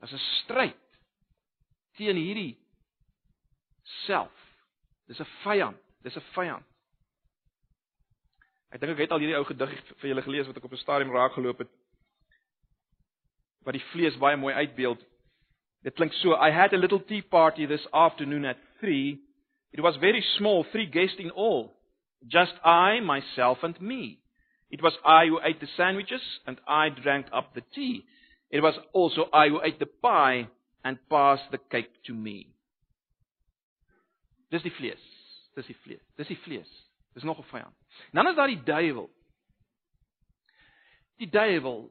Dit 0.00 0.02
is 0.02 0.12
'n 0.12 0.18
stryd 0.42 1.00
teen 1.94 2.16
hierdie 2.16 2.63
self. 4.06 4.32
Dis 5.06 5.20
'n 5.20 5.26
vyand, 5.42 5.76
dis 6.02 6.16
'n 6.16 6.26
vyand. 6.34 6.64
Ek 8.72 8.80
dink 8.80 8.92
ek 8.92 8.98
het 8.98 9.12
al 9.12 9.18
hierdie 9.18 9.36
ou 9.36 9.44
gedig 9.44 9.70
vir 10.00 10.08
julle 10.08 10.22
gelees 10.22 10.46
wat 10.46 10.56
ek 10.56 10.64
op 10.64 10.72
'n 10.72 10.76
stadium 10.76 11.12
raak 11.12 11.32
geloop 11.32 11.58
het 11.58 11.70
wat 13.64 13.74
die 13.74 13.88
vlees 13.92 14.16
baie 14.20 14.36
mooi 14.36 14.54
uitbeeld. 14.54 15.00
Dit 15.82 15.94
klink 15.94 16.12
so: 16.12 16.32
I 16.32 16.50
had 16.50 16.72
a 16.72 16.76
little 16.76 17.00
tea 17.00 17.22
party 17.22 17.66
this 17.66 17.86
afternoon 17.92 18.44
at 18.44 18.56
3. 18.80 19.20
It 19.72 19.80
was 19.80 19.96
very 19.96 20.22
small, 20.36 20.64
three 20.64 20.86
guests 20.86 21.18
in 21.18 21.30
all. 21.30 21.74
Just 22.26 22.54
I, 22.64 23.00
myself 23.00 23.62
and 23.62 23.80
me. 23.80 24.18
It 24.70 24.82
was 24.82 24.96
I 25.04 25.26
who 25.26 25.40
ate 25.42 25.60
the 25.60 25.68
sandwiches 25.76 26.22
and 26.46 26.60
I 26.66 26.88
drank 26.88 27.26
up 27.32 27.54
the 27.54 27.62
tea. 27.74 28.04
It 28.50 28.62
was 28.62 28.74
also 28.92 29.28
I 29.32 29.48
who 29.48 29.60
ate 29.62 29.78
the 29.78 29.86
pie 29.86 30.48
and 30.84 30.98
passed 31.08 31.50
the 31.50 31.58
cake 31.58 31.90
to 32.06 32.14
me. 32.14 32.53
Dis 34.54 34.62
die 34.62 34.74
vlees. 34.74 35.02
Dis 35.58 35.66
die 35.66 35.78
vlees. 35.82 36.02
Dis 36.18 36.30
die 36.30 36.38
vlees. 36.44 36.70
Dis 37.14 37.26
nog 37.26 37.38
'n 37.38 37.50
vyand. 37.50 37.74
Dan 38.12 38.28
is 38.28 38.36
daar 38.36 38.46
die 38.46 38.62
duiwel. 38.62 39.10
Die 41.16 41.30
duiwel. 41.30 41.90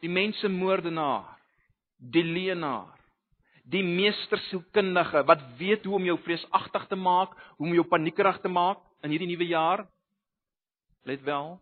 Die 0.00 0.10
mensemoordenaar, 0.10 1.38
die 1.96 2.24
leienaar, 2.24 2.98
die 3.64 3.84
meestersielkundige 3.84 5.24
wat 5.24 5.42
weet 5.58 5.84
hoe 5.84 5.94
om 5.94 6.04
jou 6.04 6.18
vreesagtig 6.18 6.86
te 6.86 6.96
maak, 6.96 7.36
hoe 7.56 7.66
om 7.66 7.74
jou 7.74 7.86
paniekerig 7.86 8.40
te 8.40 8.48
maak 8.48 8.78
in 9.02 9.10
hierdie 9.10 9.28
nuwe 9.28 9.46
jaar. 9.46 9.86
Let 11.04 11.22
wel. 11.22 11.60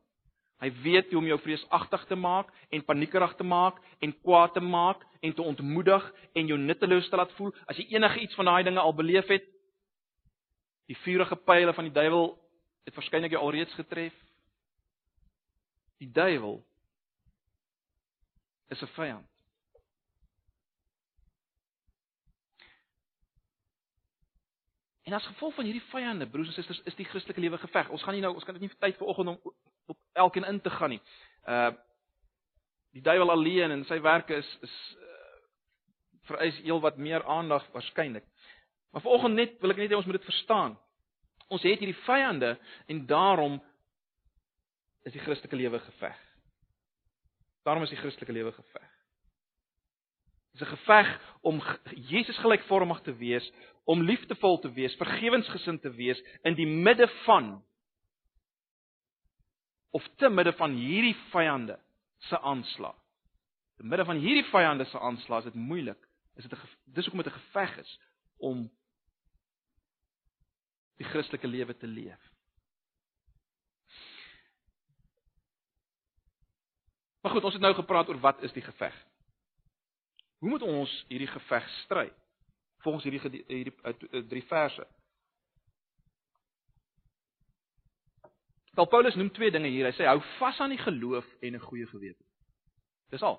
Hy 0.61 0.73
weet 0.83 1.11
hoe 1.11 1.19
om 1.19 1.27
jou 1.27 1.39
vreesagtig 1.41 2.07
te 2.07 2.17
maak 2.17 2.53
en 2.71 2.85
paniekerig 2.85 3.37
te 3.37 3.45
maak 3.45 3.81
en 4.01 4.21
kwaad 4.23 4.53
te 4.53 4.61
maak 4.61 5.05
en 5.21 5.35
te 5.35 5.43
ontmoedig 5.43 6.13
en 6.33 6.47
jou 6.47 6.59
nutteloos 6.59 7.09
te 7.09 7.17
laat 7.17 7.33
voel. 7.33 7.55
As 7.67 7.77
jy 7.77 7.87
enige 7.95 8.21
iets 8.21 8.35
van 8.35 8.45
daai 8.45 8.65
dinge 8.65 8.81
al 8.81 8.95
beleef 8.95 9.29
het, 9.29 9.45
die 10.91 10.99
vuurige 11.05 11.37
pile 11.37 11.75
van 11.75 11.87
die 11.87 11.95
duiwel 11.95 12.33
het 12.85 12.95
waarskynlik 12.95 13.37
jou 13.37 13.43
alreeds 13.43 13.75
getref. 13.75 14.15
Die 16.01 16.11
duiwel 16.11 16.65
is 18.69 18.83
'n 18.83 18.87
vyand. 18.97 19.31
En 25.03 25.13
as 25.13 25.27
gevolg 25.27 25.55
van 25.55 25.65
hierdie 25.65 25.89
vyande, 25.91 26.27
broers 26.27 26.49
en 26.49 26.55
susters, 26.55 26.81
is 26.85 26.95
die 26.95 27.05
Christelike 27.05 27.41
lewe 27.41 27.59
geveg. 27.59 27.89
Ons 27.89 28.03
gaan 28.03 28.15
nie 28.15 28.23
nou, 28.23 28.35
ons 28.35 28.45
kan 28.45 28.55
dit 28.55 28.63
nie 28.63 28.71
vir 28.71 28.79
tyd 28.79 28.97
vanoggend 28.97 29.29
om 29.29 29.55
op 29.87 29.99
elkeen 30.13 30.45
in 30.45 30.61
te 30.61 30.71
gaan 30.71 30.91
nie. 30.91 31.01
Uh 31.47 31.73
die 32.91 33.03
duiwel 33.03 33.31
alleen 33.31 33.71
en 33.71 33.85
sy 33.87 34.01
werke 34.03 34.35
is 34.35 34.49
is 34.67 34.73
vereis 36.31 36.61
heelwat 36.65 36.99
meer 36.99 37.25
aandag 37.25 37.67
waarskynlik. 37.75 38.25
Maar 38.91 39.03
vanoggend 39.03 39.39
net 39.39 39.59
wil 39.63 39.75
ek 39.75 39.83
net 39.83 39.93
hê 39.93 39.99
ons 39.99 40.09
moet 40.09 40.19
dit 40.19 40.31
verstaan. 40.31 40.79
Ons 41.51 41.67
het 41.67 41.83
hierdie 41.83 42.03
vyande 42.07 42.55
en 42.91 43.05
daarom 43.11 43.59
is 45.07 45.15
die 45.15 45.23
Christelike 45.23 45.59
lewe 45.59 45.81
geveg. 45.83 46.19
Daarom 47.67 47.85
is 47.85 47.93
die 47.93 48.01
Christelike 48.01 48.35
lewe 48.35 48.53
geveg. 48.53 48.89
Dit 50.53 50.61
is 50.61 50.69
'n 50.69 50.77
geveg 50.77 51.09
om 51.43 51.63
Jesus 51.95 52.39
gelykvormig 52.39 53.01
te 53.01 53.15
wees, 53.15 53.53
om 53.85 54.03
liefdevol 54.03 54.59
te 54.59 54.73
wees, 54.73 54.97
vergewensgesind 54.97 55.83
te 55.83 55.91
wees 55.91 56.23
in 56.43 56.55
die 56.55 56.67
midde 56.67 57.09
van 57.25 57.63
of 59.91 60.09
te 60.17 60.29
midde 60.29 60.53
van 60.53 60.71
hierdie 60.71 61.17
vyande 61.31 61.79
se 62.19 62.39
aanslag. 62.39 62.97
Te 63.77 63.85
midde 63.85 64.05
van 64.05 64.17
hierdie 64.17 64.45
vyande 64.51 64.85
se 64.85 64.99
aanslag 64.99 65.39
is 65.39 65.53
dit 65.53 65.55
moeilik. 65.55 66.10
Is 66.35 66.45
dit 66.45 66.53
'n 66.53 66.69
dis 66.85 67.05
hoekom 67.05 67.23
dit 67.23 67.33
'n 67.33 67.39
geveg 67.39 67.77
is 67.79 68.01
om 68.37 68.71
die 71.01 71.09
Christelike 71.09 71.49
lewe 71.49 71.77
te 71.77 71.87
leef. 71.87 72.29
Maar 77.21 77.33
goed, 77.33 77.45
ons 77.45 77.53
het 77.57 77.63
nou 77.63 77.75
gepraat 77.75 78.09
oor 78.09 78.21
wat 78.21 78.43
is 78.43 78.53
die 78.53 78.65
geveg? 78.65 78.97
Hoe 80.41 80.49
moet 80.49 80.63
ons 80.63 80.93
hierdie 81.09 81.29
geveg 81.29 81.69
stry? 81.85 82.07
Volgens 82.85 83.05
hierdie 83.05 83.45
hierdie 83.47 83.75
uh, 83.85 83.93
uh, 84.13 84.23
drie 84.29 84.45
verse. 84.49 84.87
Paul 88.77 88.89
Paulus 88.89 89.17
noem 89.17 89.33
twee 89.37 89.51
dinge 89.53 89.69
hier. 89.69 89.89
Hy 89.89 89.97
sê 89.97 90.09
hou 90.09 90.21
vas 90.39 90.61
aan 90.61 90.73
die 90.73 90.81
geloof 90.81 91.27
en 91.41 91.57
'n 91.57 91.65
goeie 91.69 91.87
gewete. 91.87 92.25
Dis 93.13 93.23
al. 93.23 93.37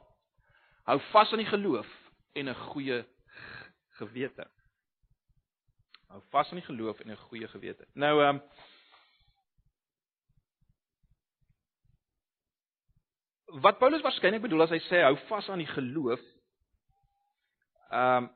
Hou 0.85 0.99
vas 1.11 1.31
aan 1.31 1.41
die 1.41 1.49
geloof 1.49 1.89
en 2.33 2.49
'n 2.49 2.55
goeie 2.55 3.05
gewete. 3.99 4.47
Hou 6.07 6.21
vas 6.29 6.49
aan 6.49 6.59
die 6.59 6.65
geloof 6.65 6.99
en 6.99 7.11
'n 7.11 7.17
goeie 7.17 7.47
gewete. 7.47 7.87
Nou 7.93 8.23
ehm 8.23 8.35
um, 8.35 8.41
Wat 13.61 13.77
Paulus 13.77 14.01
waarskynlik 14.01 14.41
bedoel 14.41 14.61
as 14.61 14.69
hy 14.69 14.79
sê 14.79 15.01
hou 15.03 15.17
vas 15.27 15.49
aan 15.49 15.59
die 15.59 15.73
geloof 15.75 16.21
Ehm 17.91 18.23
um, 18.23 18.29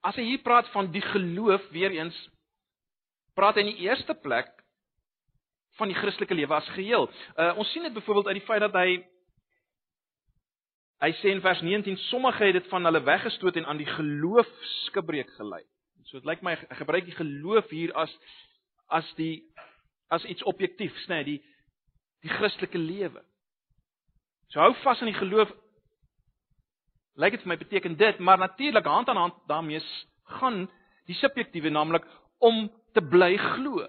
As 0.00 0.16
hy 0.16 0.24
hier 0.24 0.42
praat 0.42 0.68
van 0.72 0.90
die 0.92 1.02
geloof 1.04 1.68
weer 1.70 1.90
eens 1.90 2.16
praat 3.34 3.54
hy 3.54 3.60
in 3.60 3.74
die 3.74 3.84
eerste 3.84 4.14
plek 4.14 4.48
van 5.78 5.88
die 5.88 5.96
Christelike 5.96 6.34
lewe 6.34 6.54
as 6.54 6.68
geheel. 6.76 7.06
Uh 7.36 7.52
ons 7.56 7.72
sien 7.72 7.82
dit 7.82 7.92
byvoorbeeld 7.92 8.26
uit 8.26 8.38
die 8.40 8.46
feit 8.46 8.60
dat 8.60 8.72
hy 8.72 9.04
hy 11.00 11.10
sê 11.20 11.32
in 11.32 11.40
vers 11.40 11.62
19 11.64 11.96
sommige 12.10 12.44
het 12.44 12.58
dit 12.58 12.68
van 12.68 12.84
hulle 12.84 13.02
weggestoot 13.04 13.56
en 13.56 13.66
aan 13.66 13.80
die 13.80 13.88
geloofskebreek 13.88 15.30
gelei. 15.38 15.62
So 16.10 16.18
dit 16.18 16.28
lyk 16.28 16.42
my 16.42 16.56
gebruik 16.80 17.06
die 17.06 17.16
geloof 17.16 17.70
hier 17.70 17.94
as 17.96 18.12
as 18.90 19.06
die 19.16 19.44
as 20.10 20.24
iets 20.26 20.42
objektiefs, 20.42 21.06
nê, 21.08 21.20
nee, 21.20 21.24
die 21.24 21.40
die 22.26 22.32
Christelike 22.34 22.78
lewe. 22.78 23.22
So 24.50 24.60
hou 24.60 24.74
vas 24.82 25.00
aan 25.00 25.12
die 25.12 25.20
geloof 25.20 25.52
lyk 27.20 27.36
dit 27.36 27.44
vir 27.44 27.52
my 27.52 27.58
beteken 27.60 27.96
dit, 28.00 28.18
maar 28.18 28.38
natuurlik 28.38 28.86
hand 28.86 29.08
aan 29.08 29.16
hand 29.16 29.40
daarmee 29.48 29.80
gaan 30.40 30.66
die 31.06 31.16
subjektiewe 31.18 31.70
naamlik 31.70 32.06
om 32.38 32.68
te 32.94 33.02
bly 33.02 33.36
glo. 33.36 33.86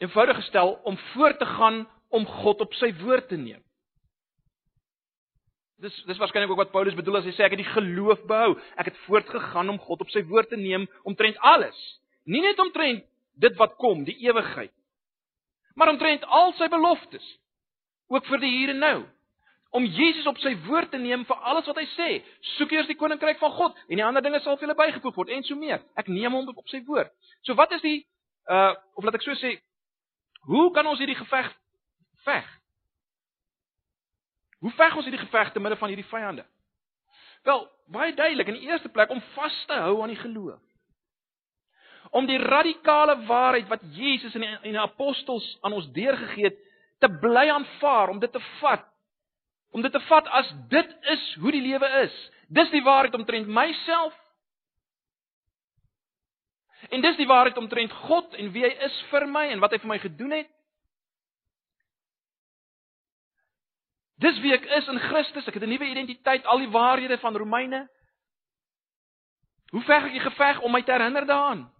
Eenvoudig 0.00 0.36
gestel 0.40 0.78
om 0.88 0.98
voort 1.12 1.38
te 1.38 1.46
gaan 1.46 1.84
om 2.08 2.26
God 2.26 2.60
op 2.60 2.74
sy 2.74 2.92
woord 3.02 3.28
te 3.28 3.36
neem. 3.36 3.62
Dis 5.80 5.94
dis 6.04 6.18
waarskynlik 6.20 6.50
ook 6.50 6.60
wat 6.60 6.72
Paulus 6.74 6.96
bedoel 6.96 7.20
as 7.20 7.28
hy 7.28 7.32
sê 7.36 7.46
ek 7.46 7.54
het 7.56 7.62
die 7.62 7.72
geloof 7.72 8.20
behou. 8.28 8.56
Ek 8.76 8.90
het 8.90 8.98
voortgegaan 9.06 9.72
om 9.72 9.78
God 9.80 10.02
op 10.04 10.10
sy 10.12 10.22
woord 10.28 10.50
te 10.52 10.58
neem 10.60 10.84
omtrent 11.08 11.38
alles. 11.52 11.78
Nie 12.28 12.42
net 12.44 12.60
omtrent 12.60 13.06
dit 13.40 13.56
wat 13.56 13.78
kom, 13.80 14.04
die 14.04 14.18
ewigheid. 14.26 14.72
Maar 15.74 15.94
omtrent 15.94 16.26
al 16.28 16.52
sy 16.58 16.68
beloftes. 16.68 17.24
Ook 18.12 18.26
vir 18.28 18.42
die 18.42 18.52
hier 18.58 18.74
en 18.74 18.84
nou 18.84 18.98
om 19.70 19.84
Jesus 19.86 20.26
op 20.26 20.38
sy 20.42 20.52
woord 20.66 20.90
te 20.90 20.98
neem 20.98 21.22
vir 21.28 21.42
alles 21.46 21.68
wat 21.70 21.78
hy 21.78 21.86
sê. 21.94 22.08
Soek 22.56 22.72
eers 22.74 22.88
die 22.90 22.98
koninkryk 22.98 23.38
van 23.38 23.52
God 23.54 23.76
en 23.86 24.00
die 24.00 24.04
ander 24.04 24.24
dinge 24.24 24.42
sal 24.42 24.58
vir 24.58 24.66
julle 24.66 24.78
bygevoeg 24.78 25.16
word 25.16 25.34
en 25.34 25.46
so 25.46 25.58
meer. 25.58 25.82
Ek 25.94 26.10
neem 26.10 26.34
hom 26.34 26.50
op 26.50 26.68
sy 26.72 26.82
woord. 26.88 27.12
So 27.46 27.54
wat 27.58 27.72
is 27.78 27.84
die 27.86 28.00
uh 28.50 28.74
of 28.98 29.06
laat 29.06 29.20
ek 29.20 29.24
so 29.24 29.36
sê, 29.38 29.54
hoe 30.50 30.70
kan 30.74 30.88
ons 30.90 30.98
hierdie 30.98 31.18
geveg 31.18 31.52
veg? 32.26 32.48
Hoe 34.60 34.72
veg 34.76 34.96
ons 34.96 35.06
hierdie 35.08 35.24
geveg 35.24 35.52
te 35.52 35.60
midde 35.60 35.78
van 35.80 35.88
hierdie 35.92 36.08
vyande? 36.10 36.44
Wel, 37.48 37.62
baie 37.88 38.14
duidelik 38.14 38.50
in 38.52 38.58
die 38.58 38.68
eerste 38.68 38.88
plek 38.92 39.10
om 39.10 39.22
vas 39.34 39.64
te 39.66 39.78
hou 39.86 40.02
aan 40.02 40.12
die 40.12 40.20
geloof. 40.20 40.60
Om 42.10 42.26
die 42.26 42.38
radikale 42.42 43.16
waarheid 43.26 43.68
wat 43.70 43.82
Jesus 43.94 44.34
en 44.34 44.44
die, 44.44 44.50
en 44.50 44.74
die 44.74 44.82
apostels 44.82 45.46
aan 45.64 45.76
ons 45.78 45.88
deurgegee 45.94 46.50
het, 46.50 46.58
te 47.00 47.08
bly 47.08 47.46
aanvaar, 47.48 48.10
om 48.12 48.18
dit 48.20 48.32
te 48.32 48.42
vat 48.60 48.84
om 49.70 49.82
dit 49.82 49.92
te 49.92 50.02
vat 50.08 50.26
as 50.34 50.48
dit 50.70 50.94
is 51.14 51.26
hoe 51.42 51.52
die 51.54 51.62
lewe 51.62 51.88
is. 52.02 52.14
Dis 52.50 52.72
die 52.74 52.82
waarheid 52.82 53.14
omtrent 53.14 53.46
myself. 53.46 54.16
En 56.90 57.04
dis 57.04 57.18
die 57.20 57.28
waarheid 57.28 57.58
omtrent 57.60 57.92
God 58.08 58.34
en 58.34 58.50
wie 58.54 58.64
hy 58.66 58.72
is 58.88 58.96
vir 59.12 59.28
my 59.30 59.46
en 59.52 59.62
wat 59.62 59.76
hy 59.76 59.78
vir 59.82 59.92
my 59.92 59.98
gedoen 60.02 60.34
het. 60.40 60.50
Dis 64.20 64.38
wie 64.44 64.52
ek 64.52 64.66
is 64.76 64.88
in 64.92 65.00
Christus. 65.00 65.46
Ek 65.48 65.54
het 65.54 65.62
'n 65.62 65.68
nuwe 65.68 65.88
identiteit, 65.88 66.44
al 66.44 66.58
die 66.58 66.70
waarhede 66.70 67.18
van 67.18 67.36
Romeine. 67.36 67.88
Hoe 69.70 69.82
veg 69.82 70.04
ek 70.04 70.12
die 70.12 70.26
geveg 70.30 70.60
om 70.60 70.72
my 70.72 70.82
te 70.82 70.92
herinner 70.92 71.26
daaraan? 71.26 71.70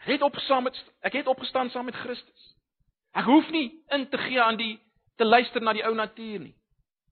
Ek 0.00 0.16
het 0.16 0.22
opgestaan 0.22 0.62
met 0.62 0.84
ek 1.00 1.12
het 1.12 1.26
opgestaan 1.26 1.70
saam 1.70 1.84
met 1.84 1.94
Christus. 1.94 2.56
Ek 3.12 3.24
hoef 3.24 3.50
nie 3.50 3.84
in 3.88 4.08
te 4.08 4.18
gee 4.18 4.40
aan 4.42 4.56
die 4.56 4.80
te 5.16 5.24
luister 5.24 5.62
na 5.62 5.72
die 5.72 5.84
ou 5.84 5.94
natuur 5.94 6.40
nie. 6.40 6.56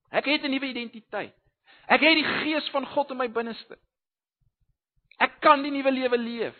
Ek 0.09 0.25
het 0.25 0.43
'n 0.43 0.51
nuwe 0.51 0.65
identiteit. 0.65 1.35
Ek 1.87 2.01
het 2.01 2.15
die 2.15 2.31
gees 2.43 2.69
van 2.69 2.85
God 2.85 3.11
in 3.11 3.17
my 3.17 3.29
binneste. 3.29 3.77
Ek 5.19 5.39
kan 5.39 5.61
die 5.61 5.71
nuwe 5.71 5.91
lewe 5.91 6.17
leef. 6.17 6.57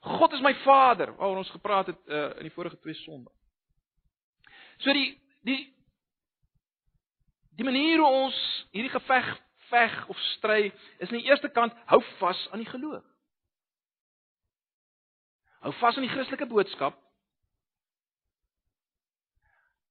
God 0.00 0.32
is 0.32 0.40
my 0.40 0.54
Vader, 0.54 1.16
waaroor 1.16 1.36
ons 1.36 1.50
gepraat 1.50 1.86
het 1.86 1.98
uh, 2.06 2.36
in 2.36 2.42
die 2.42 2.54
vorige 2.54 2.78
twee 2.80 2.94
Sondae. 2.94 3.39
So 4.80 4.92
die 4.96 5.20
die 5.46 5.60
die 7.60 7.64
manier 7.64 8.00
hoe 8.00 8.08
ons 8.24 8.40
hierdie 8.72 8.92
geveg 8.92 9.28
veg 9.70 9.96
of 10.08 10.18
stry 10.36 10.72
is 10.98 11.10
aan 11.10 11.20
die 11.20 11.28
eerste 11.28 11.50
kant 11.52 11.76
hou 11.92 12.00
vas 12.18 12.40
aan 12.50 12.64
die 12.64 12.70
geloof. 12.70 13.04
Hou 15.60 15.72
vas 15.82 15.96
aan 15.96 16.06
die 16.06 16.12
Christelike 16.12 16.48
boodskap 16.48 16.98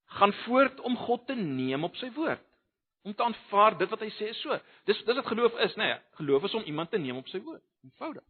gaan 0.09 0.33
voort 0.33 0.79
om 0.79 0.97
God 0.97 1.27
te 1.27 1.35
neem 1.37 1.83
op 1.85 1.95
sy 1.95 2.09
woord. 2.15 2.41
Om 3.05 3.13
te 3.13 3.23
aanvaar 3.23 3.77
dit 3.77 3.89
wat 3.89 4.01
hy 4.03 4.09
sê 4.17 4.31
is 4.33 4.41
so. 4.41 4.57
Dis 4.89 4.97
dis 5.05 5.15
wat 5.15 5.29
geloof 5.29 5.55
is, 5.65 5.75
nê? 5.77 5.85
Nee, 5.85 5.99
geloof 6.19 6.47
is 6.49 6.55
om 6.57 6.65
iemand 6.67 6.91
te 6.91 6.97
neem 6.97 7.19
op 7.21 7.29
sy 7.29 7.39
woord. 7.45 7.63
Eenvoudig. 7.85 8.25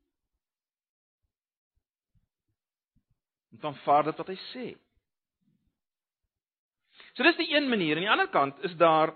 Om 3.51 3.59
te 3.59 3.71
aanvaar 3.71 4.09
dit 4.11 4.21
wat 4.21 4.29
hy 4.33 4.37
sê. 4.51 4.65
So 7.19 7.25
dis 7.27 7.35
die 7.35 7.55
een 7.55 7.67
manier. 7.69 7.95
Aan 7.95 8.01
die 8.01 8.09
ander 8.09 8.29
kant 8.31 8.61
is 8.63 8.75
daar 8.79 9.11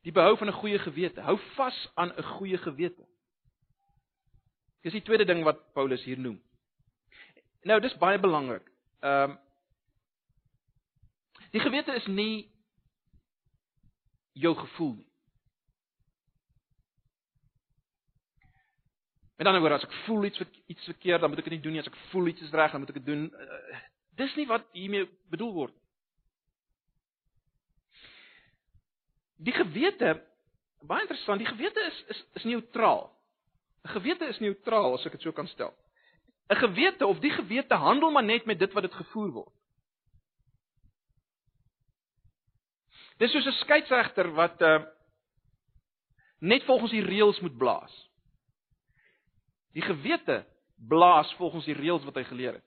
die 0.00 0.12
behou 0.12 0.36
van 0.36 0.48
'n 0.48 0.56
goeie 0.62 0.78
gewete. 0.78 1.20
Hou 1.20 1.36
vas 1.38 1.90
aan 1.94 2.12
'n 2.16 2.22
goeie 2.22 2.58
gewete. 2.58 3.04
Dis 4.80 4.92
die 4.92 5.02
tweede 5.02 5.24
ding 5.24 5.44
wat 5.44 5.72
Paulus 5.72 6.04
hier 6.04 6.18
noem. 6.18 6.42
Nou 7.62 7.80
dis 7.80 7.96
baie 7.96 8.18
belangrik. 8.18 8.72
Ehm 9.00 9.30
um, 9.30 9.38
Die 11.50 11.60
gewete 11.60 11.92
is 11.92 12.06
nie 12.06 12.52
jou 14.32 14.56
gevoel 14.56 14.94
nie. 14.94 15.09
Met 19.40 19.48
ander 19.48 19.62
woorde, 19.64 19.76
as 19.80 19.86
ek 19.86 19.94
voel 20.04 20.26
iets 20.28 20.40
iets 20.68 20.84
verkeerd, 20.84 21.22
dan 21.22 21.30
moet 21.32 21.38
ek 21.40 21.46
dit 21.48 21.54
nie 21.54 21.62
doen 21.64 21.72
nie. 21.72 21.80
As 21.80 21.86
ek 21.88 21.94
voel 22.10 22.26
iets 22.28 22.42
is 22.44 22.50
reg, 22.52 22.74
dan 22.74 22.82
moet 22.82 22.90
ek 22.92 22.98
dit 22.98 23.06
doen. 23.06 23.22
Uh, 23.32 23.78
dis 24.20 24.34
nie 24.36 24.44
wat 24.50 24.66
hiermee 24.76 25.06
bedoel 25.32 25.54
word. 25.54 25.76
Die 29.40 29.54
gewete, 29.56 30.18
baie 30.84 31.06
interessant, 31.06 31.40
die 31.40 31.48
gewete 31.48 31.86
is 31.86 32.02
is 32.12 32.20
is 32.42 32.44
neutraal. 32.50 33.06
'n 33.88 33.94
Gewete 33.94 34.28
is 34.28 34.42
neutraal 34.44 34.98
as 34.98 35.08
ek 35.08 35.16
dit 35.16 35.24
so 35.24 35.32
kan 35.32 35.48
stel. 35.48 35.72
'n 36.52 36.60
Gewete 36.60 37.08
of 37.08 37.24
die 37.24 37.32
gewete 37.32 37.80
handel 37.80 38.12
maar 38.12 38.28
net 38.28 38.44
met 38.44 38.60
dit 38.60 38.76
wat 38.76 38.90
dit 38.90 39.00
gevoer 39.00 39.32
word. 39.38 39.56
Dis 43.16 43.32
soos 43.32 43.48
'n 43.48 43.60
skeieregter 43.64 44.32
wat 44.36 44.60
uh 44.60 44.84
net 46.40 46.68
volgens 46.68 46.92
die 46.92 47.04
reëls 47.08 47.40
moet 47.40 47.56
blaas. 47.56 48.09
Die 49.76 49.82
gewete 49.82 50.44
blaas 50.88 51.34
volgens 51.38 51.64
die 51.64 51.76
reëls 51.76 52.04
wat 52.04 52.18
hy 52.18 52.24
geleer 52.24 52.58
het. 52.58 52.66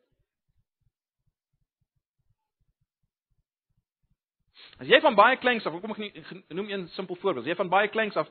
As 4.81 4.89
jy 4.89 4.99
van 5.01 5.15
baie 5.15 5.37
kleins 5.37 5.65
af, 5.65 5.75
kom 5.81 5.93
ek 5.93 6.49
noem 6.53 6.69
een 6.69 6.87
simpel 6.95 7.15
voorbeeld. 7.21 7.45
As 7.45 7.51
jy 7.51 7.59
van 7.59 7.69
baie 7.71 7.91
kleins 7.93 8.17
af 8.17 8.29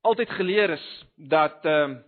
altyd 0.00 0.30
geleer 0.36 0.76
is 0.76 0.86
dat 1.16 1.64
ehm 1.64 1.98
uh, 1.98 2.06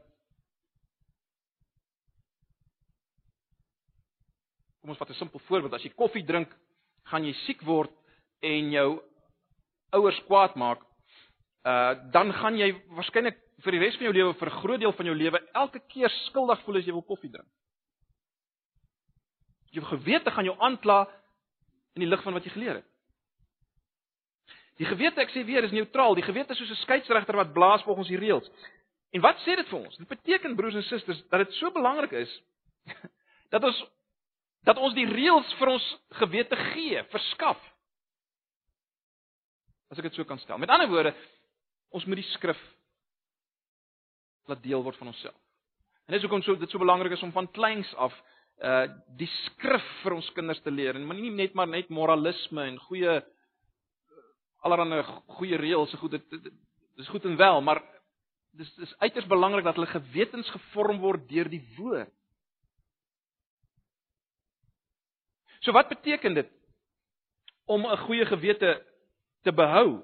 Kom 4.83 4.91
ons 4.91 4.99
vat 4.99 5.11
'n 5.11 5.15
simpel 5.15 5.39
voorbeeld. 5.47 5.73
As 5.73 5.83
jy 5.83 5.93
koffie 5.95 6.25
drink, 6.27 6.51
gaan 7.07 7.25
jy 7.25 7.33
siek 7.47 7.61
word 7.63 7.93
en 8.41 8.73
jou 8.73 9.03
ouers 9.95 10.19
kwaad 10.27 10.57
maak. 10.59 10.83
Uh 11.63 11.95
dan 12.11 12.33
gaan 12.33 12.59
jy 12.59 12.73
waarskynlik 12.91 13.39
vir 13.63 13.77
die 13.77 13.81
res 13.83 13.97
van 13.99 14.09
jou 14.09 14.15
lewe, 14.15 14.35
vir 14.35 14.49
'n 14.49 14.61
groot 14.61 14.81
deel 14.81 14.93
van 14.93 15.07
jou 15.07 15.15
lewe, 15.15 15.39
elke 15.55 15.81
keer 15.89 16.11
skuldig 16.27 16.63
voel 16.65 16.77
as 16.77 16.85
jy 16.85 16.93
wil 16.93 17.03
koffie 17.03 17.31
drink. 17.31 17.49
Jou 19.71 19.85
gewete 19.85 20.31
gaan 20.31 20.45
jou 20.45 20.57
aankla 20.59 21.09
in 21.95 22.01
die 22.01 22.09
lig 22.09 22.23
van 22.23 22.35
wat 22.35 22.45
jy 22.45 22.51
geleer 22.51 22.75
het. 22.75 22.89
Die 24.81 24.87
gewete, 24.87 25.21
ek 25.21 25.31
sê 25.31 25.45
weer, 25.45 25.65
is 25.65 25.73
neutraal. 25.73 26.15
Die 26.15 26.25
gewete 26.25 26.53
is 26.53 26.59
soos 26.59 26.71
'n 26.71 26.83
skeieregter 26.83 27.37
wat 27.37 27.53
blaas 27.53 27.83
volgens 27.83 28.09
die 28.09 28.19
reëls. 28.19 28.49
En 29.13 29.21
wat 29.21 29.37
sê 29.45 29.57
dit 29.57 29.69
vir 29.69 29.79
ons? 29.79 29.97
Dit 29.97 30.09
beteken 30.09 30.57
broers 30.57 30.75
en 30.75 30.83
susters 30.83 31.23
dat 31.29 31.47
dit 31.47 31.53
so 31.55 31.71
belangrik 31.71 32.13
is 32.13 32.43
dat 33.53 33.65
ons 33.65 33.85
dat 34.65 34.79
ons 34.79 34.95
die 34.95 35.07
reëls 35.07 35.55
vir 35.59 35.69
ons 35.69 35.87
gewete 36.23 36.57
gee, 36.57 37.03
verskaf. 37.11 37.59
As 39.91 39.99
ek 39.99 40.05
dit 40.05 40.15
so 40.15 40.25
kan 40.25 40.39
stel. 40.39 40.59
Met 40.59 40.71
ander 40.71 40.89
woorde, 40.89 41.15
ons 41.91 42.05
moet 42.07 42.17
die 42.17 42.31
skrif 42.31 42.59
laat 44.47 44.63
deel 44.63 44.83
word 44.83 44.97
van 44.97 45.13
onsself. 45.13 45.39
En 46.07 46.15
dis 46.15 46.23
hoekom 46.25 46.43
so 46.43 46.57
dit 46.59 46.71
so 46.71 46.79
belangrik 46.79 47.13
is 47.13 47.23
om 47.23 47.33
van 47.33 47.51
kleins 47.51 47.95
af 47.95 48.15
uh 48.63 48.87
die 49.19 49.29
skrif 49.47 49.87
vir 50.03 50.15
ons 50.15 50.29
kinders 50.37 50.61
te 50.63 50.71
leer 50.71 50.95
en 50.95 51.09
nie 51.19 51.31
net 51.35 51.55
maar 51.55 51.67
net 51.67 51.89
moralisme 51.89 52.63
en 52.63 52.79
goeie 52.89 53.23
allerlei 54.63 55.03
goeie 55.39 55.59
reëls, 55.59 55.91
so 55.91 55.99
goed 55.99 56.19
dit 56.19 56.51
dis 56.97 57.09
goed 57.09 57.25
en 57.25 57.37
wel, 57.37 57.61
maar 57.61 57.81
dis 58.59 58.75
dis 58.77 58.95
uiters 58.99 59.27
belangrik 59.27 59.65
dat 59.65 59.79
hulle 59.79 59.91
gewetens 59.91 60.51
gevorm 60.51 61.01
word 61.01 61.25
deur 61.29 61.49
die 61.49 61.63
woord. 61.77 62.13
So 65.63 65.73
wat 65.73 65.89
beteken 65.89 66.35
dit 66.35 66.51
om 67.67 67.87
'n 67.87 67.97
goeie 68.07 68.27
gewete 68.27 68.83
te 69.43 69.53
behou? 69.53 70.03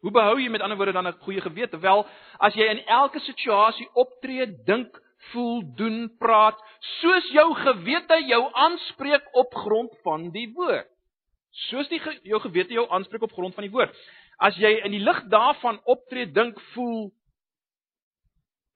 Hoe 0.00 0.10
behou 0.10 0.38
jy 0.40 0.48
met 0.48 0.60
ander 0.64 0.76
woorde 0.76 0.92
dan 0.92 1.08
'n 1.08 1.20
goeie 1.20 1.40
gewete? 1.40 1.78
Wel, 1.78 2.06
as 2.38 2.54
jy 2.54 2.64
in 2.64 2.84
elke 2.86 3.20
situasie 3.20 3.88
optree, 3.92 4.46
dink, 4.64 5.00
voel, 5.32 5.62
doen, 5.76 6.16
praat 6.18 6.58
soos 7.00 7.28
jou 7.32 7.54
gewete 7.54 8.22
jou 8.24 8.52
aanspreek 8.52 9.28
op 9.36 9.54
grond 9.54 9.98
van 10.02 10.30
die 10.30 10.48
woord. 10.54 10.88
Soos 11.50 11.88
die 11.88 12.00
jou 12.22 12.40
gewete 12.40 12.72
jou 12.72 12.86
aanspreek 12.88 13.22
op 13.22 13.32
grond 13.32 13.54
van 13.54 13.66
die 13.66 13.72
woord. 13.72 13.96
As 14.38 14.56
jy 14.56 14.80
in 14.84 14.94
die 14.94 15.02
lig 15.04 15.24
daarvan 15.28 15.80
optree, 15.84 16.30
dink, 16.32 16.60
voel, 16.72 17.10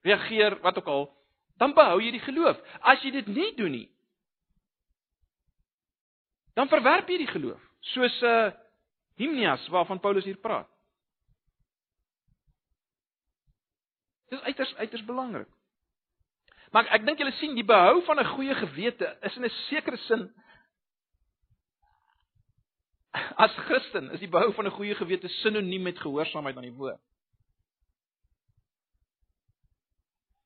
reageer, 0.05 0.59
wat 0.61 0.79
ook 0.79 0.87
al, 0.87 1.07
dan 1.57 1.75
behou 1.75 2.01
jy 2.03 2.11
die 2.11 2.25
geloof. 2.27 2.61
As 2.81 3.03
jy 3.03 3.11
dit 3.11 3.27
nie 3.27 3.55
doen 3.57 3.71
nie, 3.71 3.89
dan 6.55 6.69
verwerp 6.69 7.09
jy 7.09 7.19
die 7.25 7.33
geloof. 7.33 7.63
Soos 7.95 8.21
'n 8.23 8.27
uh, 8.27 8.53
Himnias 9.17 9.69
waarvan 9.69 10.01
Paulus 10.01 10.25
hier 10.25 10.37
praat. 10.37 10.74
Dis 14.35 14.43
uiters 14.51 14.75
uiters 14.75 15.05
belangrik. 15.07 15.51
Maar 16.75 16.89
ek 16.97 17.05
dink 17.07 17.21
julle 17.23 17.35
sien 17.39 17.55
die 17.55 17.67
behou 17.67 18.01
van 18.07 18.19
'n 18.19 18.33
goeie 18.35 18.55
gewete 18.59 19.17
is 19.23 19.37
in 19.37 19.45
'n 19.45 19.57
sekere 19.69 19.97
sin 20.09 20.33
as 23.15 23.55
Christen 23.69 24.11
is 24.11 24.21
die 24.21 24.29
behou 24.29 24.53
van 24.53 24.67
'n 24.67 24.75
goeie 24.75 24.95
gewete 24.95 25.29
sinoniem 25.29 25.83
met 25.83 25.99
gehoorsaamheid 25.99 26.57
aan 26.57 26.67
die 26.67 26.79
woord. 26.81 27.01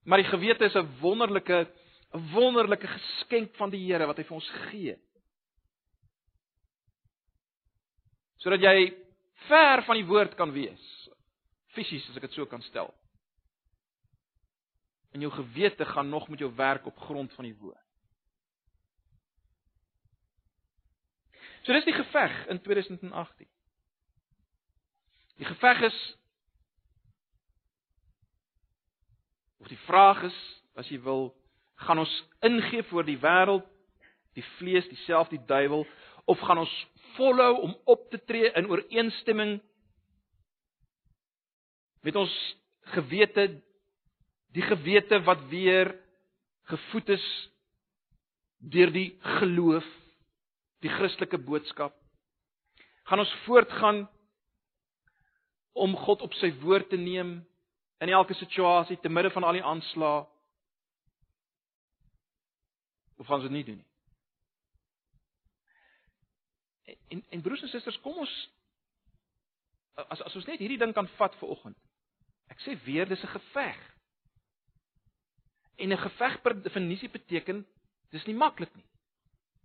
Maar 0.04 0.18
die 0.18 0.30
gewete 0.30 0.64
is 0.64 0.74
'n 0.76 1.00
wonderlike 1.00 1.66
'n 2.12 2.32
wonderlike 2.32 2.86
geskenk 2.86 3.56
van 3.56 3.70
die 3.70 3.84
Here 3.86 4.06
wat 4.06 4.16
hy 4.16 4.24
vir 4.24 4.34
ons 4.34 4.50
gee. 4.70 4.96
Sodat 8.36 8.60
jy 8.60 8.94
ver 9.48 9.82
van 9.82 9.96
die 9.96 10.06
woord 10.06 10.34
kan 10.34 10.52
wees. 10.52 11.08
Fisies 11.66 12.08
as 12.08 12.16
ek 12.16 12.22
dit 12.22 12.32
so 12.32 12.46
kan 12.46 12.62
stel 12.62 12.94
en 15.18 15.24
jou 15.26 15.32
gewete 15.32 15.84
gaan 15.84 16.08
nog 16.08 16.28
met 16.28 16.38
jou 16.38 16.54
werk 16.54 16.86
op 16.86 16.98
grond 16.98 17.32
van 17.32 17.44
die 17.44 17.56
woord. 17.58 17.86
So 21.62 21.72
dis 21.72 21.84
die 21.84 21.94
geveg 21.94 22.46
in 22.46 22.60
2018. 22.62 23.48
Die 25.36 25.46
geveg 25.46 25.80
is 25.80 25.98
of 29.58 29.66
die 29.66 29.80
vraag 29.88 30.22
is, 30.22 30.38
as 30.78 30.86
jy 30.88 31.00
wil, 31.02 31.32
gaan 31.82 31.98
ons 31.98 32.14
ingee 32.46 32.86
voor 32.86 33.02
die 33.04 33.18
wêreld, 33.18 33.66
die 34.38 34.46
vlees, 34.54 34.86
dieselfde 34.86 35.34
die 35.34 35.46
duiwel 35.50 35.82
of 36.30 36.38
gaan 36.46 36.62
ons 36.62 36.74
volhou 37.16 37.56
om 37.66 37.74
op 37.90 38.06
te 38.10 38.22
tree 38.22 38.52
in 38.54 38.70
ooreenstemming 38.70 39.58
met 42.06 42.16
ons 42.16 42.34
gewete 42.94 43.50
die 44.56 44.64
gewete 44.64 45.20
wat 45.26 45.48
weer 45.48 45.92
gevoed 46.68 47.08
is 47.08 47.26
deur 48.58 48.90
die 48.92 49.10
geloof, 49.38 49.86
die 50.82 50.90
Christelike 50.90 51.38
boodskap. 51.38 51.94
Gaan 53.08 53.22
ons 53.22 53.34
voortgaan 53.44 54.08
om 55.72 55.96
God 55.96 56.22
op 56.26 56.34
sy 56.40 56.50
woord 56.62 56.88
te 56.90 56.98
neem 56.98 57.38
in 58.02 58.12
elke 58.12 58.34
situasie 58.34 58.98
te 59.00 59.08
midde 59.08 59.30
van 59.34 59.46
al 59.46 59.58
die 59.58 59.64
aanslae? 59.64 60.26
Of 63.18 63.26
gaan 63.26 63.40
ons 63.40 63.48
dit 63.48 63.56
nie 63.56 63.66
doen 63.66 63.80
nie? 63.80 63.86
En 67.08 67.24
en 67.30 67.42
broers 67.42 67.62
en 67.62 67.68
susters, 67.68 68.00
kom 68.00 68.16
ons 68.24 68.34
as 70.08 70.20
as 70.22 70.36
ons 70.38 70.46
net 70.46 70.60
hierdie 70.62 70.78
ding 70.80 70.92
kan 70.94 71.08
vat 71.18 71.34
vir 71.40 71.52
oggend. 71.52 71.78
Ek 72.52 72.60
sê 72.64 72.76
weer, 72.84 73.08
dis 73.08 73.22
'n 73.24 73.34
geveg. 73.34 73.78
En 75.78 75.92
'n 75.92 75.98
geveg 75.98 76.40
per 76.42 76.54
definisie 76.62 77.08
beteken 77.08 77.66
dis 78.10 78.24
nie 78.26 78.34
maklik 78.34 78.74
nie. 78.74 78.86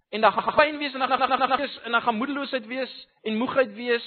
En 0.10 0.22
dan 0.22 0.32
gaan 0.32 0.56
pyn 0.56 0.78
wees 0.78 0.94
en 0.94 1.00
dan 1.00 1.08
gaan 1.08 1.30
dan 1.30 1.50
gaan 1.50 1.70
en 1.84 1.92
dan 1.92 2.02
gaan 2.02 2.16
moedeloosheid 2.16 2.66
wees 2.66 3.08
en 3.22 3.38
moegheid 3.38 3.74
wees. 3.74 4.06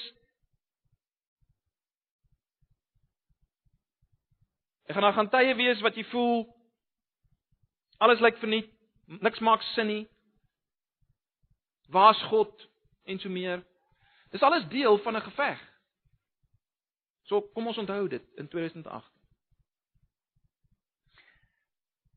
Ek 4.86 4.94
gaan 4.94 5.02
dan 5.02 5.12
gaan 5.12 5.30
tye 5.30 5.54
wees 5.54 5.80
wat 5.80 5.96
jy 5.98 6.04
voel 6.04 6.46
alles 7.98 8.20
lyk 8.20 8.38
verniet, 8.38 8.70
niks 9.07 9.38
maak 9.38 9.62
sin 9.62 9.86
nie. 9.86 10.04
Waar's 11.88 12.22
God 12.30 12.68
en 13.04 13.18
so 13.18 13.28
meer? 13.28 13.64
Dis 14.30 14.42
alles 14.42 14.68
deel 14.68 14.98
van 14.98 15.16
'n 15.16 15.26
geveg. 15.26 15.61
So 17.22 17.40
kom 17.40 17.66
ons 17.66 17.78
onthou 17.78 18.09
dit 18.09 18.22
in 18.36 18.48
2008. 18.48 19.15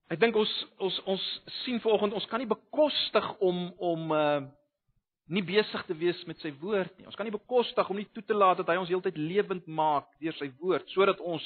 Ek 0.09 0.19
dink 0.21 0.35
ons 0.35 0.53
ons 0.81 1.01
ons 1.13 1.25
sien 1.63 1.81
vanoggend 1.83 2.15
ons 2.17 2.29
kan 2.31 2.41
nie 2.41 2.49
bekostig 2.49 3.27
om 3.39 3.67
om 3.77 4.15
uh 4.15 4.39
nie 5.29 5.43
besig 5.45 5.83
te 5.85 5.93
wees 5.93 6.17
met 6.25 6.39
sy 6.41 6.49
woord 6.57 6.95
nie. 6.97 7.05
Ons 7.05 7.13
kan 7.13 7.27
nie 7.27 7.35
bekostig 7.35 7.89
om 7.91 7.99
nie 7.99 8.07
toe 8.15 8.23
te 8.25 8.33
laat 8.33 8.57
dat 8.57 8.71
hy 8.71 8.79
ons 8.81 8.89
heeltyd 8.89 9.17
lewend 9.21 9.67
maak 9.69 10.07
deur 10.17 10.33
sy 10.39 10.47
woord 10.57 10.89
sodat 10.89 11.21
ons 11.21 11.43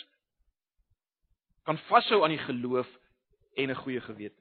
kan 1.67 1.75
vashou 1.89 2.21
aan 2.23 2.31
die 2.31 2.45
geloof 2.45 2.87
en 3.59 3.69
'n 3.69 3.81
goeie 3.83 3.99
gewete. 4.01 4.39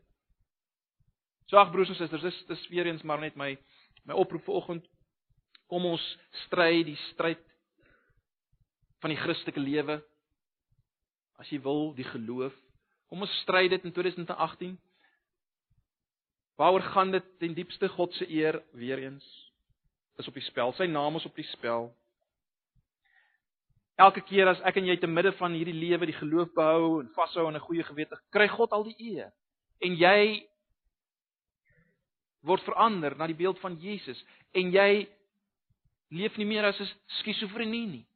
So 1.50 1.58
ag 1.58 1.72
broers 1.72 1.90
en 1.90 1.94
susters, 1.94 2.22
dis 2.22 2.44
dis 2.46 2.68
weer 2.68 2.86
eens 2.86 3.02
maar 3.02 3.20
net 3.20 3.36
my 3.36 3.58
my 4.04 4.14
oproep 4.14 4.44
vanoggend. 4.44 4.86
Kom 5.68 5.84
ons 5.86 6.18
stry 6.46 6.84
die 6.84 6.98
stryd 7.12 7.42
van 9.00 9.10
die 9.10 9.20
Christelike 9.20 9.60
lewe. 9.60 10.02
As 11.38 11.50
jy 11.50 11.60
wil, 11.60 11.92
die 11.94 12.04
geloof. 12.04 12.61
Kom 13.12 13.26
ons 13.26 13.32
stry 13.42 13.66
dit 13.68 13.82
in 13.84 13.92
2018. 13.92 14.70
Waaroor 16.56 16.80
gaan 16.94 17.10
dit 17.12 17.26
ten 17.42 17.52
diepste 17.52 17.90
God 17.92 18.14
se 18.16 18.24
eer 18.24 18.56
weer 18.72 19.02
eens? 19.02 19.52
Is 20.16 20.28
op 20.28 20.38
die 20.38 20.44
spel. 20.46 20.72
Sy 20.72 20.86
naam 20.88 21.18
is 21.20 21.26
op 21.28 21.36
die 21.36 21.44
spel. 21.50 21.90
Elke 24.00 24.24
keer 24.24 24.48
as 24.48 24.64
ek 24.64 24.80
en 24.80 24.88
jy 24.88 24.96
te 24.96 25.12
midde 25.12 25.34
van 25.36 25.52
hierdie 25.52 25.76
lewe 25.76 26.08
die 26.08 26.16
geloof 26.16 26.54
behou 26.56 27.02
en 27.02 27.12
vashou 27.12 27.44
aan 27.50 27.60
'n 27.60 27.66
goeie 27.68 27.84
gewete, 27.84 28.16
kry 28.32 28.48
God 28.48 28.72
al 28.72 28.88
die 28.88 28.96
eer. 29.12 29.28
En 29.84 29.92
jy 29.92 30.48
word 32.40 32.64
verander 32.64 33.16
na 33.16 33.26
die 33.26 33.36
beeld 33.36 33.60
van 33.60 33.76
Jesus 33.76 34.24
en 34.54 34.72
jy 34.72 35.06
leef 36.08 36.36
nie 36.38 36.48
meer 36.48 36.64
as 36.64 36.80
'n 36.80 36.88
skizofrenie 37.20 37.86
nie. 37.86 38.06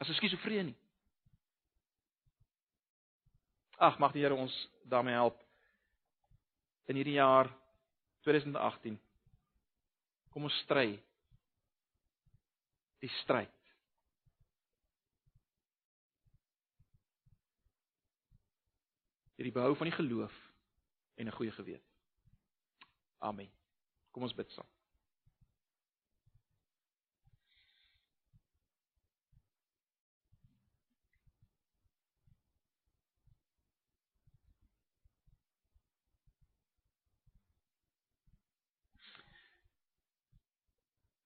As 0.00 0.08
'n 0.08 0.14
skizofrenie. 0.14 0.76
Ag, 3.78 3.98
mag 3.98 4.12
die 4.12 4.24
Here 4.24 4.34
ons 4.34 4.54
daarmee 4.90 5.14
help 5.14 5.38
in 6.90 6.96
hierdie 6.98 7.14
jaar 7.14 7.46
2018. 8.26 8.96
Kom 10.34 10.48
ons 10.48 10.56
stry 10.64 10.96
die 12.98 13.10
stryd. 13.20 13.54
Hierdie 19.38 19.54
behou 19.54 19.76
van 19.78 19.92
die 19.92 19.94
geloof 19.94 20.34
en 21.14 21.26
'n 21.30 21.36
goeie 21.38 21.52
gewete. 21.54 21.86
Amen. 23.18 23.50
Kom 24.10 24.22
ons 24.22 24.34
bid 24.34 24.50
saam. 24.50 24.77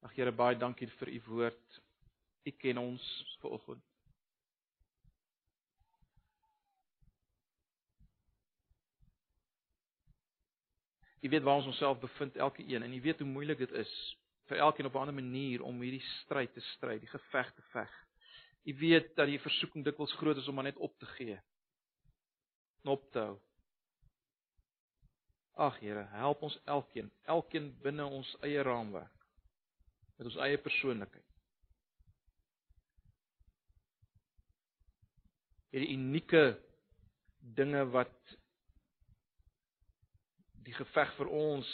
Ag 0.03 0.17
Here, 0.19 0.33
baie 0.35 0.59
dankie 0.59 0.89
vir 0.99 1.11
u 1.15 1.19
woord. 1.29 1.81
U 2.43 2.51
ken 2.59 2.79
ons 2.79 3.03
vanoggend. 3.39 3.85
U 11.23 11.29
weet 11.31 11.45
waar 11.47 11.61
ons 11.61 11.71
onsself 11.71 12.01
bevind 12.03 12.37
elke 12.37 12.67
een 12.67 12.83
en 12.83 12.95
u 12.95 13.01
weet 13.01 13.23
hoe 13.23 13.29
moeilik 13.29 13.63
dit 13.63 13.71
is 13.85 13.93
vir 14.51 14.59
elkeen 14.59 14.91
op 14.91 14.95
'n 14.95 15.05
ander 15.05 15.15
manier 15.15 15.63
om 15.63 15.81
hierdie 15.81 16.03
stryd 16.19 16.53
te 16.53 16.61
stry, 16.61 16.99
die 16.99 17.13
geveg 17.15 17.55
te 17.55 17.63
veg. 17.63 17.93
U 18.65 18.75
weet 18.79 19.15
dat 19.15 19.27
die 19.27 19.39
versoeking 19.41 19.85
dikwels 19.85 20.13
groot 20.19 20.37
is 20.37 20.49
om 20.49 20.55
maar 20.55 20.65
net 20.65 20.77
op 20.77 20.99
te 20.99 21.07
gee. 21.07 21.39
Op 22.83 23.11
te 23.13 23.19
hou. 23.19 23.39
Ag 25.55 25.79
Here, 25.79 26.05
help 26.11 26.43
ons 26.43 26.61
elkeen, 26.65 27.13
elkeen 27.23 27.79
binne 27.83 28.05
ons 28.05 28.37
eie 28.41 28.63
raamwerk 28.63 29.22
met 30.23 30.31
ons 30.31 30.43
eie 30.45 30.59
persoonlikheid. 30.63 31.31
Hierdie 35.73 35.97
unieke 35.97 36.43
dinge 37.59 37.81
wat 37.91 38.35
die 40.63 40.75
geveg 40.77 41.11
vir 41.17 41.31
ons 41.35 41.71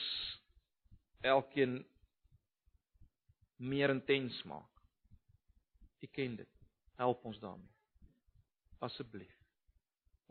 elkeen 1.29 1.83
meer 3.61 3.93
intens 3.93 4.39
maak. 4.49 4.81
U 6.01 6.09
ken 6.15 6.39
dit. 6.39 6.55
Help 6.97 7.27
ons 7.29 7.43
daarmee. 7.43 7.75
Asseblief. 8.87 9.35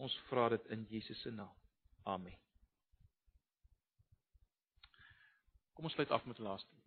Ons 0.01 0.15
vra 0.31 0.47
dit 0.55 0.73
in 0.73 0.87
Jesus 0.89 1.21
se 1.21 1.29
naam. 1.35 1.53
Amen. 2.07 2.33
Kom 5.77 5.85
ons 5.85 5.93
sluit 5.93 6.09
af 6.09 6.25
met 6.25 6.39
'n 6.39 6.49
laaste 6.49 6.86